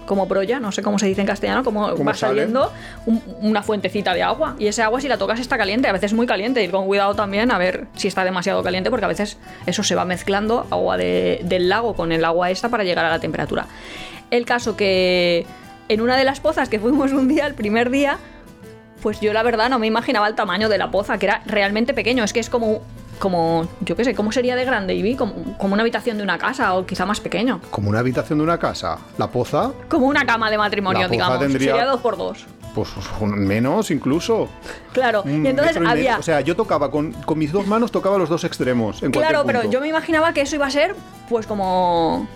[0.06, 2.72] como proya, no sé cómo se dice en castellano, como ¿Cómo va saliendo
[3.06, 4.56] un- una fuentecita de agua.
[4.58, 5.88] Y ese agua, si la tocas, está caliente.
[5.88, 6.62] A veces muy caliente.
[6.62, 9.94] Ir con cuidado también a ver si está demasiado caliente, porque a veces eso se
[9.94, 13.66] va mezclando, agua de- del lago con el agua esta para llegar a la temperatura.
[14.30, 15.46] El caso que
[15.88, 18.18] en una de las pozas que fuimos un día, el primer día,
[19.02, 21.94] pues yo la verdad no me imaginaba el tamaño de la poza, que era realmente
[21.94, 22.24] pequeño.
[22.24, 22.80] Es que es como,
[23.18, 24.94] como yo qué sé, ¿cómo sería de grande?
[24.94, 27.60] Y vi como, como una habitación de una casa o quizá más pequeño.
[27.70, 28.98] Como una habitación de una casa.
[29.18, 31.38] La poza, Como una cama de matrimonio, La poza digamos.
[31.40, 32.46] tendría- Sería dos por dos.
[32.74, 34.48] pues un- menos incluso.
[34.92, 35.22] Claro.
[35.26, 35.90] Y entonces y medio.
[35.92, 36.18] había...
[36.18, 39.02] O sea, yo tocaba con, con mis dos manos, tocaba los dos extremos.
[39.02, 39.72] En Claro, pero punto.
[39.72, 40.94] yo me imaginaba que eso iba a ser,
[41.30, 42.28] pues como...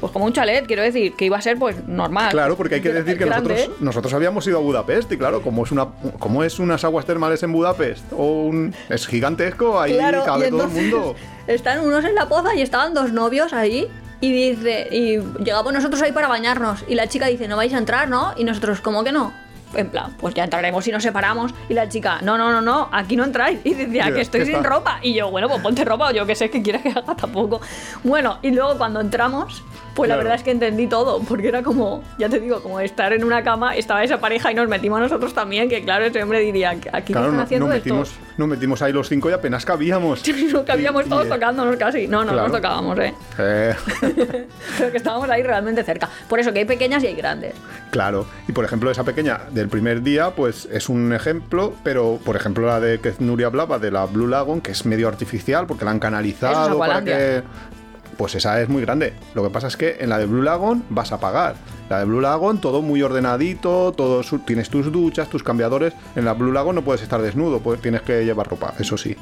[0.00, 2.30] Pues como un chalet, quiero decir, que iba a ser pues normal.
[2.30, 3.54] Claro, porque hay que decir que Grande.
[3.54, 7.06] nosotros, nosotros habíamos ido a Budapest y claro, como es una como es unas aguas
[7.06, 11.14] termales en Budapest o un es gigantesco, ahí Claro, cabe todo el mundo.
[11.46, 13.88] Están unos en la poza y estaban dos novios ahí.
[14.20, 16.82] Y dice, y llegamos nosotros ahí para bañarnos.
[16.88, 18.32] Y la chica dice, no vais a entrar, ¿no?
[18.38, 19.34] Y nosotros, ¿cómo que no?
[19.76, 21.52] En plan, pues ya entraremos y nos separamos.
[21.68, 23.58] Y la chica, no, no, no, no, aquí no entráis.
[23.64, 24.98] Y decía, Mira, que estoy ¿qué sin ropa.
[25.02, 27.60] Y yo, bueno, pues ponte ropa, o yo qué sé, que quieras que haga tampoco.
[28.02, 29.62] Bueno, y luego cuando entramos,
[29.94, 31.20] pues la verdad es que entendí todo.
[31.20, 34.54] Porque era como, ya te digo, como estar en una cama, estaba esa pareja y
[34.54, 35.68] nos metimos nosotros también.
[35.68, 37.76] Que claro, ese hombre diría, aquí Claro, están no- haciendo esto.
[37.76, 40.22] metimos, nos metimos ahí los cinco y apenas cabíamos.
[40.54, 42.06] No cabíamos Y- y- todos tocándonos casi.
[42.06, 42.48] No, no, Claro.
[42.48, 43.14] nos tocábamos, eh.
[43.38, 43.74] Eh,
[44.78, 46.08] Pero que estábamos ahí realmente cerca.
[46.28, 47.54] Por eso que hay pequeñas y hay grandes.
[47.90, 48.26] claro.
[48.48, 52.66] Y por ejemplo, esa pequeña del primer día, pues es un ejemplo, pero por ejemplo
[52.66, 55.90] la de que Nuria hablaba, de la Blue Lagoon, que es medio artificial porque la
[55.90, 57.42] han canalizado para que.
[58.18, 59.14] Pues esa es muy grande.
[59.34, 61.54] Lo que pasa es que en la de Blue Lagoon vas a pagar.
[61.88, 65.94] La de Blue Lagoon, todo muy ordenadito, todo su- tienes tus duchas, tus cambiadores.
[66.14, 69.16] En la Blue Lagoon no puedes estar desnudo, pues tienes que llevar ropa, eso sí.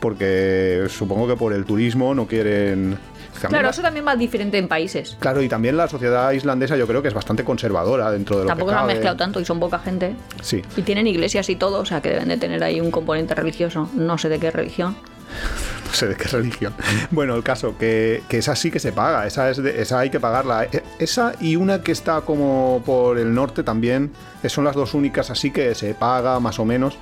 [0.00, 2.98] Porque supongo que por el turismo no quieren.
[3.46, 5.16] Claro, la- eso también va diferente en países.
[5.20, 8.48] Claro, y también la sociedad islandesa yo creo que es bastante conservadora dentro de lo
[8.48, 10.14] Tampoco que se han mezclado tanto y son poca gente.
[10.42, 13.34] Sí, Y tienen iglesias y todo, o sea que deben de tener ahí un componente
[13.34, 13.88] religioso.
[13.94, 14.96] No sé de qué religión.
[15.86, 16.74] no sé de qué religión.
[17.10, 20.10] Bueno, el caso, que, que esa sí que se paga, esa, es de- esa hay
[20.10, 20.64] que pagarla.
[20.64, 24.94] E- Esa y una que está como por el norte también, eh, son las dos
[24.94, 26.96] únicas así que se paga más o menos.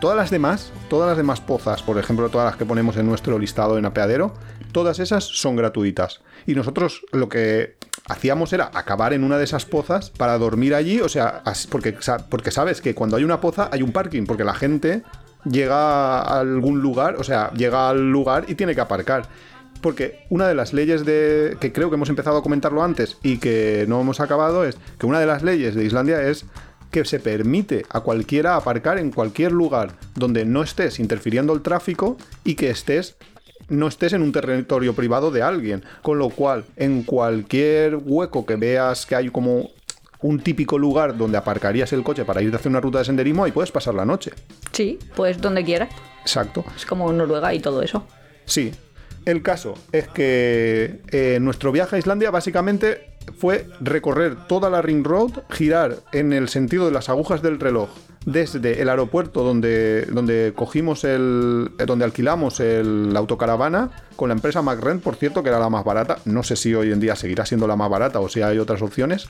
[0.00, 3.36] Todas las demás, todas las demás pozas, por ejemplo, todas las que ponemos en nuestro
[3.38, 4.32] listado en apeadero,
[4.78, 6.20] todas esas son gratuitas.
[6.46, 7.74] Y nosotros lo que
[8.06, 11.96] hacíamos era acabar en una de esas pozas para dormir allí, o sea, porque,
[12.30, 15.02] porque sabes que cuando hay una poza hay un parking, porque la gente
[15.44, 19.26] llega a algún lugar, o sea, llega al lugar y tiene que aparcar.
[19.80, 21.56] Porque una de las leyes de.
[21.60, 25.06] que creo que hemos empezado a comentarlo antes y que no hemos acabado es que
[25.06, 26.46] una de las leyes de Islandia es
[26.92, 32.16] que se permite a cualquiera aparcar en cualquier lugar donde no estés interfiriendo el tráfico
[32.44, 33.16] y que estés
[33.68, 35.84] no estés en un territorio privado de alguien.
[36.02, 39.70] Con lo cual, en cualquier hueco que veas que hay como
[40.20, 43.44] un típico lugar donde aparcarías el coche para ir a hacer una ruta de senderismo,
[43.44, 44.32] ahí puedes pasar la noche.
[44.72, 45.90] Sí, pues donde quieras.
[46.22, 46.64] Exacto.
[46.76, 48.04] Es como Noruega y todo eso.
[48.44, 48.72] Sí.
[49.24, 55.04] El caso es que eh, nuestro viaje a Islandia básicamente fue recorrer toda la Ring
[55.04, 57.90] Road, girar en el sentido de las agujas del reloj
[58.24, 61.70] desde el aeropuerto donde, donde cogimos el.
[61.78, 65.70] eh, donde alquilamos el, la autocaravana con la empresa McRent, por cierto, que era la
[65.70, 66.18] más barata.
[66.24, 68.82] No sé si hoy en día seguirá siendo la más barata o si hay otras
[68.82, 69.28] opciones.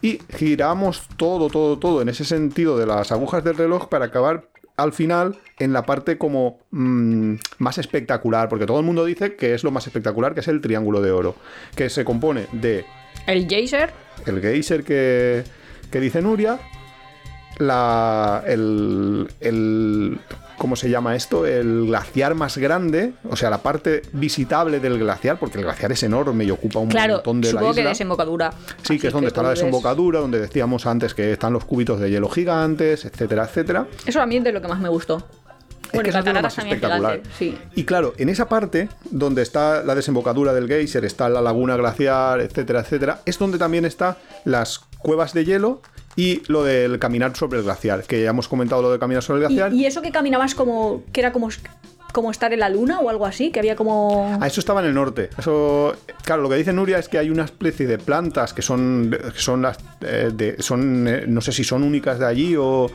[0.00, 4.48] Y giramos todo, todo, todo en ese sentido de las agujas del reloj para acabar
[4.76, 9.52] al final en la parte como mm, más espectacular, porque todo el mundo dice que
[9.52, 11.34] es lo más espectacular, que es el Triángulo de Oro,
[11.74, 12.86] que se compone de
[13.28, 13.90] El geyser,
[14.26, 15.44] el geyser que,
[15.90, 16.58] que dice Nuria,
[17.58, 20.18] la, el, el-
[20.56, 21.46] ¿Cómo se llama esto?
[21.46, 26.02] El glaciar más grande, o sea, la parte visitable del glaciar, porque el glaciar es
[26.02, 27.90] enorme y ocupa un claro, montón de la supongo que isla.
[27.90, 28.52] desembocadura.
[28.82, 32.00] Sí, que es donde está la ves- desembocadura, donde decíamos antes que están los cubitos
[32.00, 33.86] de hielo gigantes, etcétera, etcétera.
[34.04, 35.24] Eso a mí es de lo que más me gustó.
[35.88, 37.12] Es Bueno, que es lo cataratas también espectacular.
[37.16, 37.58] gigantes, sí.
[37.74, 42.40] Y claro, en esa parte donde está la desembocadura del geyser, está la laguna glaciar,
[42.40, 45.80] etcétera, etcétera, es donde también están las cuevas de hielo
[46.14, 49.44] y lo del caminar sobre el glaciar, que ya hemos comentado lo de caminar sobre
[49.46, 49.72] el Y, glaciar.
[49.74, 51.04] y eso que caminabas como.
[51.12, 51.48] que era como,
[52.12, 54.36] como estar en la luna o algo así, que había como.
[54.40, 55.30] Ah, eso estaba en el norte.
[55.38, 59.10] Eso, claro, lo que dice Nuria es que hay una especie de plantas que son,
[59.32, 62.90] que son las, eh, de- son, eh, no sé si son únicas de allí o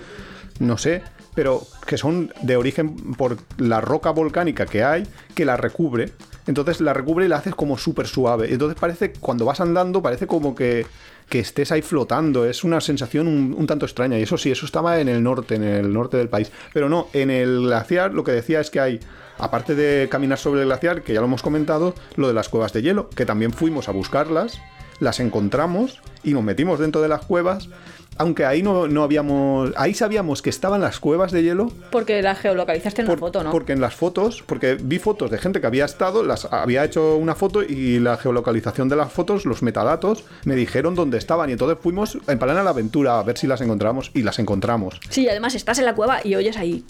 [0.59, 1.01] no sé,
[1.35, 5.03] pero que son de origen por la roca volcánica que hay
[5.35, 6.11] que la recubre.
[6.45, 8.51] Entonces la recubre y la haces como súper suave.
[8.51, 10.85] Entonces parece, cuando vas andando, parece como que,
[11.29, 12.45] que estés ahí flotando.
[12.45, 14.19] Es una sensación un, un tanto extraña.
[14.19, 16.51] Y eso sí, eso estaba en el norte, en el norte del país.
[16.73, 18.99] Pero no, en el glaciar lo que decía es que hay,
[19.37, 22.73] aparte de caminar sobre el glaciar, que ya lo hemos comentado, lo de las cuevas
[22.73, 24.59] de hielo, que también fuimos a buscarlas,
[24.99, 27.69] las encontramos y nos metimos dentro de las cuevas.
[28.17, 29.71] Aunque ahí no, no habíamos.
[29.75, 33.43] Ahí sabíamos que estaban las cuevas de hielo, Porque la geolocalizaste en por- la foto,
[33.43, 33.51] ¿no?
[33.51, 37.15] Porque en las fotos, porque vi fotos de gente que había estado, las había hecho
[37.17, 41.49] una foto y la geolocalización de las fotos, los metadatos, me dijeron dónde estaban.
[41.49, 44.39] Y entonces fuimos en plan a la aventura a ver si las encontramos y las
[44.39, 44.99] encontramos.
[45.09, 46.85] Sí, además estás en la cueva y oyes ahí.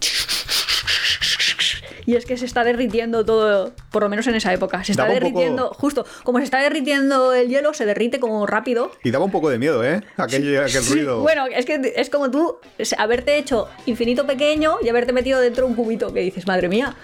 [2.06, 4.84] Y es que se está derritiendo todo, por lo menos en esa época.
[4.84, 8.20] Se está Daba un poco- derritiendo, justo, como se está derritiendo el hielo, se derrite
[8.20, 8.92] como rápido.
[9.04, 10.02] Y daba un poco de miedo, ¿eh?
[10.18, 11.22] Aquel, aquel Sí, ruido.
[11.22, 12.58] Bueno, es que es como tú,
[12.98, 16.96] haberte hecho infinito pequeño y haberte metido dentro de un cubito que dices, madre mía.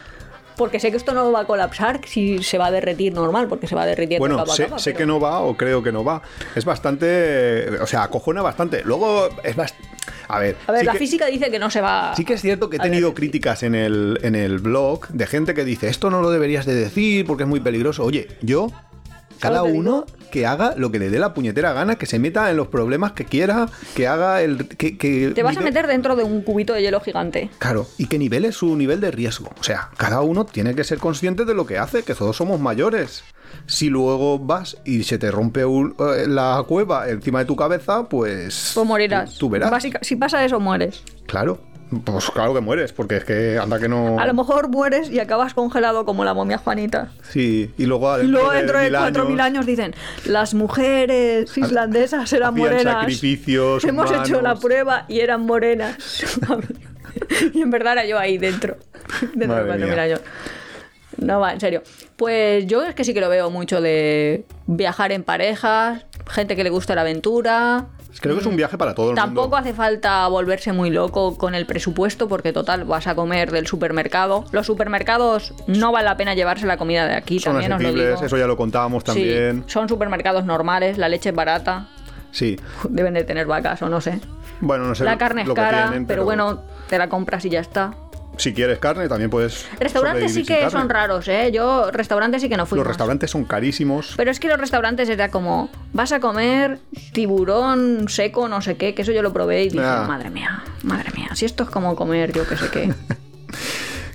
[0.60, 3.66] Porque sé que esto no va a colapsar si se va a derretir normal, porque
[3.66, 5.82] se va derritiendo Bueno, capa a sé, capa, sé pero- que no va o creo
[5.82, 6.22] que no va.
[6.54, 7.70] Es bastante.
[7.82, 8.84] O sea, acojona bastante.
[8.84, 9.88] Luego es bastante.
[10.28, 10.58] A ver.
[10.68, 12.14] A ver, sí la que- física dice que no se va.
[12.16, 13.16] Sí que es cierto que he a tenido derretir.
[13.32, 16.76] críticas en el, en el blog de gente que dice, esto no lo deberías de
[16.76, 18.04] decir porque es muy peligroso.
[18.04, 18.70] Oye, yo,
[19.40, 22.58] cada uno que haga lo que le dé la puñetera gana, que se meta en
[22.58, 24.68] los problemas que quiera, que haga el...
[24.68, 27.50] Que, que Te vas a meter dentro de un cubito de hielo gigante.
[27.58, 29.50] Claro, y que nivele su nivel de riesgo.
[29.60, 32.60] O sea, cada uno tiene que ser consciente de lo que hace, que todos somos
[32.60, 33.24] mayores.
[33.66, 38.08] Si luego vas y se te rompe un- eh, la cueva encima de tu cabeza,
[38.08, 38.72] pues...
[38.76, 39.34] Pues morirás.
[39.34, 39.72] Tú, tú verás.
[39.72, 41.02] Básica- si pasa eso, mueres.
[41.26, 41.60] Claro.
[42.04, 44.20] Pues claro que mueres, porque es que anda que no...
[44.20, 47.10] A lo mejor mueres y acabas congelado como la momia Juanita.
[47.24, 52.84] Sí, y luego Y luego dentro de 4.000 años dicen, las mujeres islandesas eran morenas.
[52.84, 54.30] sacrificios Hemos humanos".
[54.30, 55.98] hecho la prueba y eran morenas.
[57.54, 58.78] y en verdad era yo ahí dentro.
[59.34, 60.02] Dentro Madre de 4.000 mía.
[60.04, 60.22] años.
[61.18, 61.82] No va, en serio.
[62.16, 66.64] Pues yo es que sí que lo veo mucho de viajar en parejas, gente que
[66.64, 67.88] le gusta la aventura.
[68.22, 69.58] Creo que es un viaje para todo el Tampoco mundo.
[69.58, 74.46] hace falta volverse muy loco con el presupuesto porque total vas a comer del supermercado.
[74.52, 77.88] Los supermercados no vale la pena llevarse la comida de aquí, Son también os lo
[77.90, 78.26] asequibles, digo.
[78.26, 79.64] eso ya lo contábamos Sí, también.
[79.68, 81.88] son supermercados normales, la leche es barata,
[82.32, 82.60] Sí.
[82.90, 84.20] deben de tener vacas o no sé.
[84.60, 85.04] Bueno, no sé.
[85.06, 87.94] la carne es cara, tienen, pero, bueno, te la compras y ya está.
[88.40, 89.68] Si quieres carne, también puedes.
[89.80, 91.52] Restaurantes sí que son raros, ¿eh?
[91.54, 92.78] Yo, restaurantes sí que no fui.
[92.78, 94.14] Los restaurantes son carísimos.
[94.18, 96.80] Pero es que los restaurantes era como, vas a comer
[97.12, 100.06] tiburón seco, no sé qué, que eso yo lo probé y dije, Ah.
[100.08, 102.94] madre mía, madre mía, si esto es como comer yo que sé qué.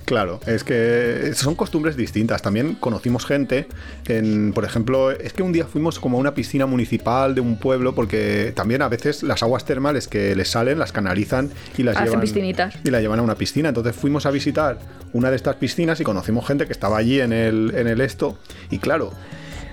[0.04, 2.42] Claro, es que son costumbres distintas.
[2.42, 3.66] También conocimos gente,
[4.06, 7.58] en, por ejemplo, es que un día fuimos como a una piscina municipal de un
[7.58, 11.96] pueblo, porque también a veces las aguas termales que les salen las canalizan y las
[11.96, 12.74] Hacen llevan piscinitas.
[12.84, 13.70] y la llevan a una piscina.
[13.70, 14.78] Entonces fuimos a visitar
[15.14, 18.36] una de estas piscinas y conocimos gente que estaba allí en el, en el esto.
[18.70, 19.10] Y claro,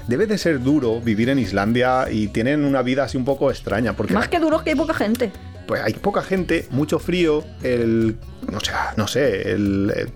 [0.07, 3.93] debe de ser duro vivir en Islandia y tienen una vida así un poco extraña,
[3.97, 5.31] porque Más que duro que hay poca gente.
[5.67, 8.15] pues hay poca gente, mucho frío, el...
[8.51, 10.09] No sé, no sé, el,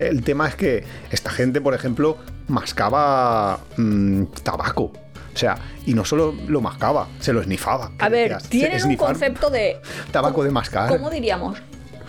[0.00, 2.18] el, tema es que esta gente, por ejemplo,
[2.48, 4.92] mascaba mm, tabaco.
[5.34, 7.90] O sea, y no solo lo mascaba, se lo esnifaba.
[7.98, 9.78] A ver, tienen un "Esnifar concepto de...
[10.12, 10.88] Tabaco de mascar.
[10.88, 11.58] ¿Cómo diríamos?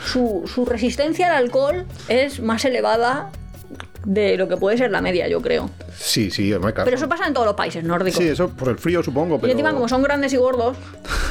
[0.04, 3.32] Su, su resistencia al alcohol es más elevada
[4.06, 5.70] de lo que puede ser la media, yo creo.
[5.98, 6.86] Sí, sí, hombre, claro.
[6.86, 8.22] Pero eso pasa en todos los países nórdicos.
[8.22, 9.52] Sí, eso por el frío supongo, Y pero...
[9.52, 10.78] encima, como son grandes y gordos,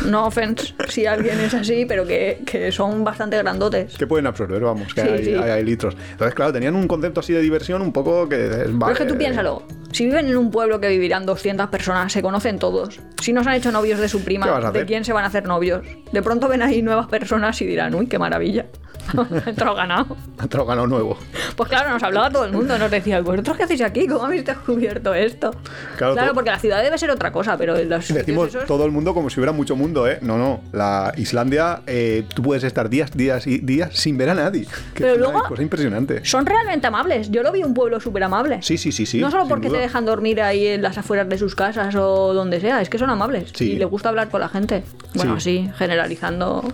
[0.07, 3.97] no offense si alguien es así, pero que, que son bastante grandotes.
[3.97, 5.35] que pueden absorber, vamos, que Sí, hay, sí.
[5.35, 5.97] hay- hay litros.
[6.11, 8.45] Entonces, claro, tenían un concepto así de diversión un poco que...
[8.47, 9.63] es, Pero es que tú piénsalo,
[9.93, 13.01] si viven en un pueblo que vivirán 200 personas, se conocen todos.
[13.23, 15.29] Si no se han hecho novios de su ¿Qué prima, ¿de quién se van a
[15.29, 15.83] hacer novios?
[16.13, 18.67] De pronto ven ahí nuevas personas y dirán, uy, qué maravilla.
[19.47, 20.17] Entrado ganado.
[20.39, 21.17] Han ganado nuevo.
[21.57, 24.07] Pues claro, nos hablaba todo el mundo, nos decía, ¿vosotros qué hacéis aquí?
[24.07, 25.53] ¿Cómo habéis descubierto esto?
[25.97, 28.91] Claro, Claro, porque la ciudad debe ser otra cosa, pero los Decimos esos- todo el
[28.93, 30.19] mundo como si hubiera mucho mundo, ¿eh?
[30.23, 30.61] No, no.
[30.73, 34.67] La Islandia, eh, tú puedes estar días, días y días sin ver a nadie.
[34.95, 36.25] Que Pero es luego- cosa impresionante.
[36.25, 37.31] son realmente amables.
[37.31, 38.61] Yo lo vi un pueblo súper amable.
[38.63, 39.21] Sí, sí, sí, sí.
[39.21, 39.79] no solo porque duda.
[39.79, 42.99] te dejan dormir ahí en las afueras de sus casas o donde sea, es que
[42.99, 43.73] son amables Sí.
[43.73, 44.85] y les gusta hablar con la gente.
[45.15, 45.65] Bueno, Sí.
[45.65, 46.65] sí, generalizando.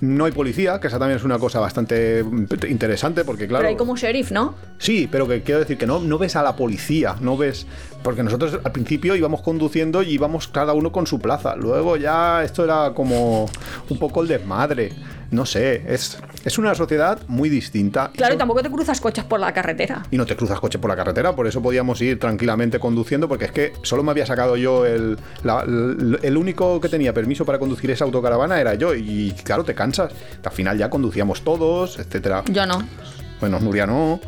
[0.00, 3.62] No hay policía, que esa también es una cosa bastante mm, interesante, porque claro.
[3.62, 4.54] Pero hay como sheriff, ¿no?
[4.78, 7.66] Sí, pero que quiero decir que no, no ves a la policía, no ves.
[8.02, 11.56] Porque nosotros al principio íbamos conduciendo y íbamos cada uno con su plaza.
[11.56, 13.46] Luego ya esto era como
[13.88, 14.92] un poco el desmadre.
[15.30, 18.10] No sé, es, es una sociedad muy distinta.
[18.14, 20.02] Claro, y tampoco te cruzas coches por la carretera.
[20.10, 23.46] y no te cruzas coche por la carretera, por eso podíamos ir tranquilamente conduciendo, porque
[23.46, 27.44] es que solo me había sacado yo el, la- el, el único que tenía permiso
[27.44, 30.12] para conducir esa autocaravana era yo, y claro, te cansas.
[30.44, 32.42] Al final ya conducíamos todos, etcétera.
[32.50, 32.82] Yo no.
[33.40, 34.20] Bueno, Nuria no,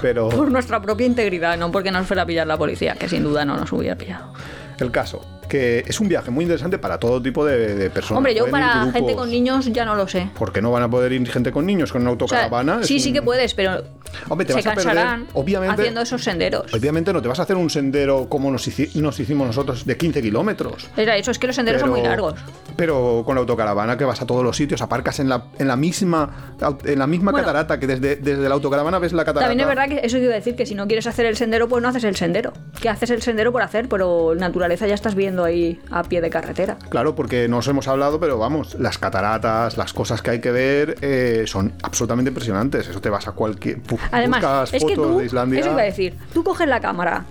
[0.00, 3.22] pero Por nuestra propia integridad, no porque nos fuera a pillar la policía, que sin
[3.24, 4.32] duda no nos hubiera pillado.
[4.78, 8.18] el caso, que es un viaje muy interesante para todo tipo de, de personas.
[8.18, 10.30] Hombre, yo Pueden para gente con niños ya no lo sé.
[10.38, 12.82] ¿Por qué no van a poder ir gente con niños con una O sea, autocaravana?
[12.82, 13.82] Sí, sí que puedes, pero
[14.28, 16.72] Hombre, te se vas a perder, cansarán obviamente- haciendo esos senderos.
[16.72, 19.96] Obviamente no te vas a hacer un sendero como nos, hici- nos hicimos nosotros de
[19.96, 20.88] 15 kilómetros.
[20.96, 22.34] Era eso, es que los senderos son muy largos.
[22.76, 25.76] Pero con la autocaravana que vas a todos los sitios, aparcas en la, en la
[25.76, 27.46] misma en la misma Bueno.
[27.46, 29.48] catarata que desde, desde la autocaravana ves la catarata.
[29.48, 31.82] También es verdad que eso quiere decir que si no quieres hacer el sendero, pues
[31.82, 32.52] no haces el sendero.
[32.80, 36.30] Que haces el sendero por hacer, pero naturaleza ya estás viendo ahí a pie de
[36.30, 36.76] carretera.
[36.88, 40.96] Claro, porque nos hemos hablado, pero vamos, las cataratas, las cosas que hay que ver
[41.00, 42.88] eh, son absolutamente impresionantes.
[42.88, 43.82] Eso te vas a cualquier.
[43.82, 45.60] pu- Además, es que fotos tú, de Islandia.
[45.60, 47.24] eso iba a decir, tú coges la cámara,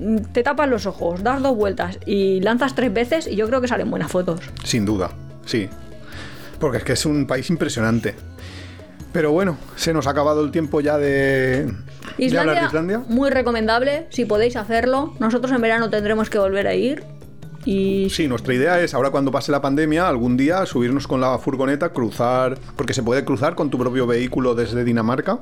[0.00, 3.60] mm, te tapas los ojos, das dos vueltas y lanzas tres veces y yo creo
[3.60, 4.40] que salen buenas fotos.
[4.64, 5.10] Sin duda,
[5.44, 5.68] sí.
[6.60, 8.14] Porque es que es un país impresionante.
[9.12, 11.72] Pero bueno, se nos ha acabado el tiempo ya de,
[12.18, 13.02] Islandia, de Islandia?
[13.08, 15.14] muy recomendable, si podéis hacerlo.
[15.18, 17.04] Nosotros en verano tendremos que volver a ir.
[17.68, 21.36] Y Sí, nuestra idea es ahora cuando pase la pandemia, algún día subirnos con la
[21.36, 25.38] furgoneta, cruzar, porque se puede cruzar con tu propio vehículo desde Dinamarca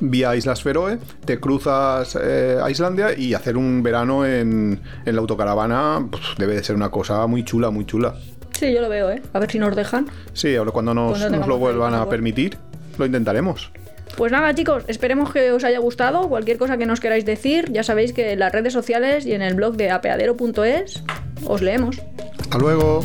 [0.00, 5.20] vía Islas Feroe, te cruzas eh, a Islandia y hacer un verano en, en la
[5.20, 8.16] autocaravana pues, debe de ser una cosa muy chula, muy chula.
[8.50, 9.22] sí, yo lo veo, ¿eh?
[9.32, 10.08] A ver si nos dejan.
[10.32, 12.58] Sí, ahora cuando nos, Cuando nos tengamos lo el vuelvan a permitir,
[12.98, 13.70] lo intentaremos.
[14.16, 16.28] Pues nada, chicos, esperemos que os haya gustado.
[16.28, 19.42] Cualquier cosa que nos queráis decir, ya sabéis que en las redes sociales y en
[19.42, 21.04] el blog de apeadero.es
[21.46, 22.00] os leemos.
[22.38, 23.04] Hasta luego.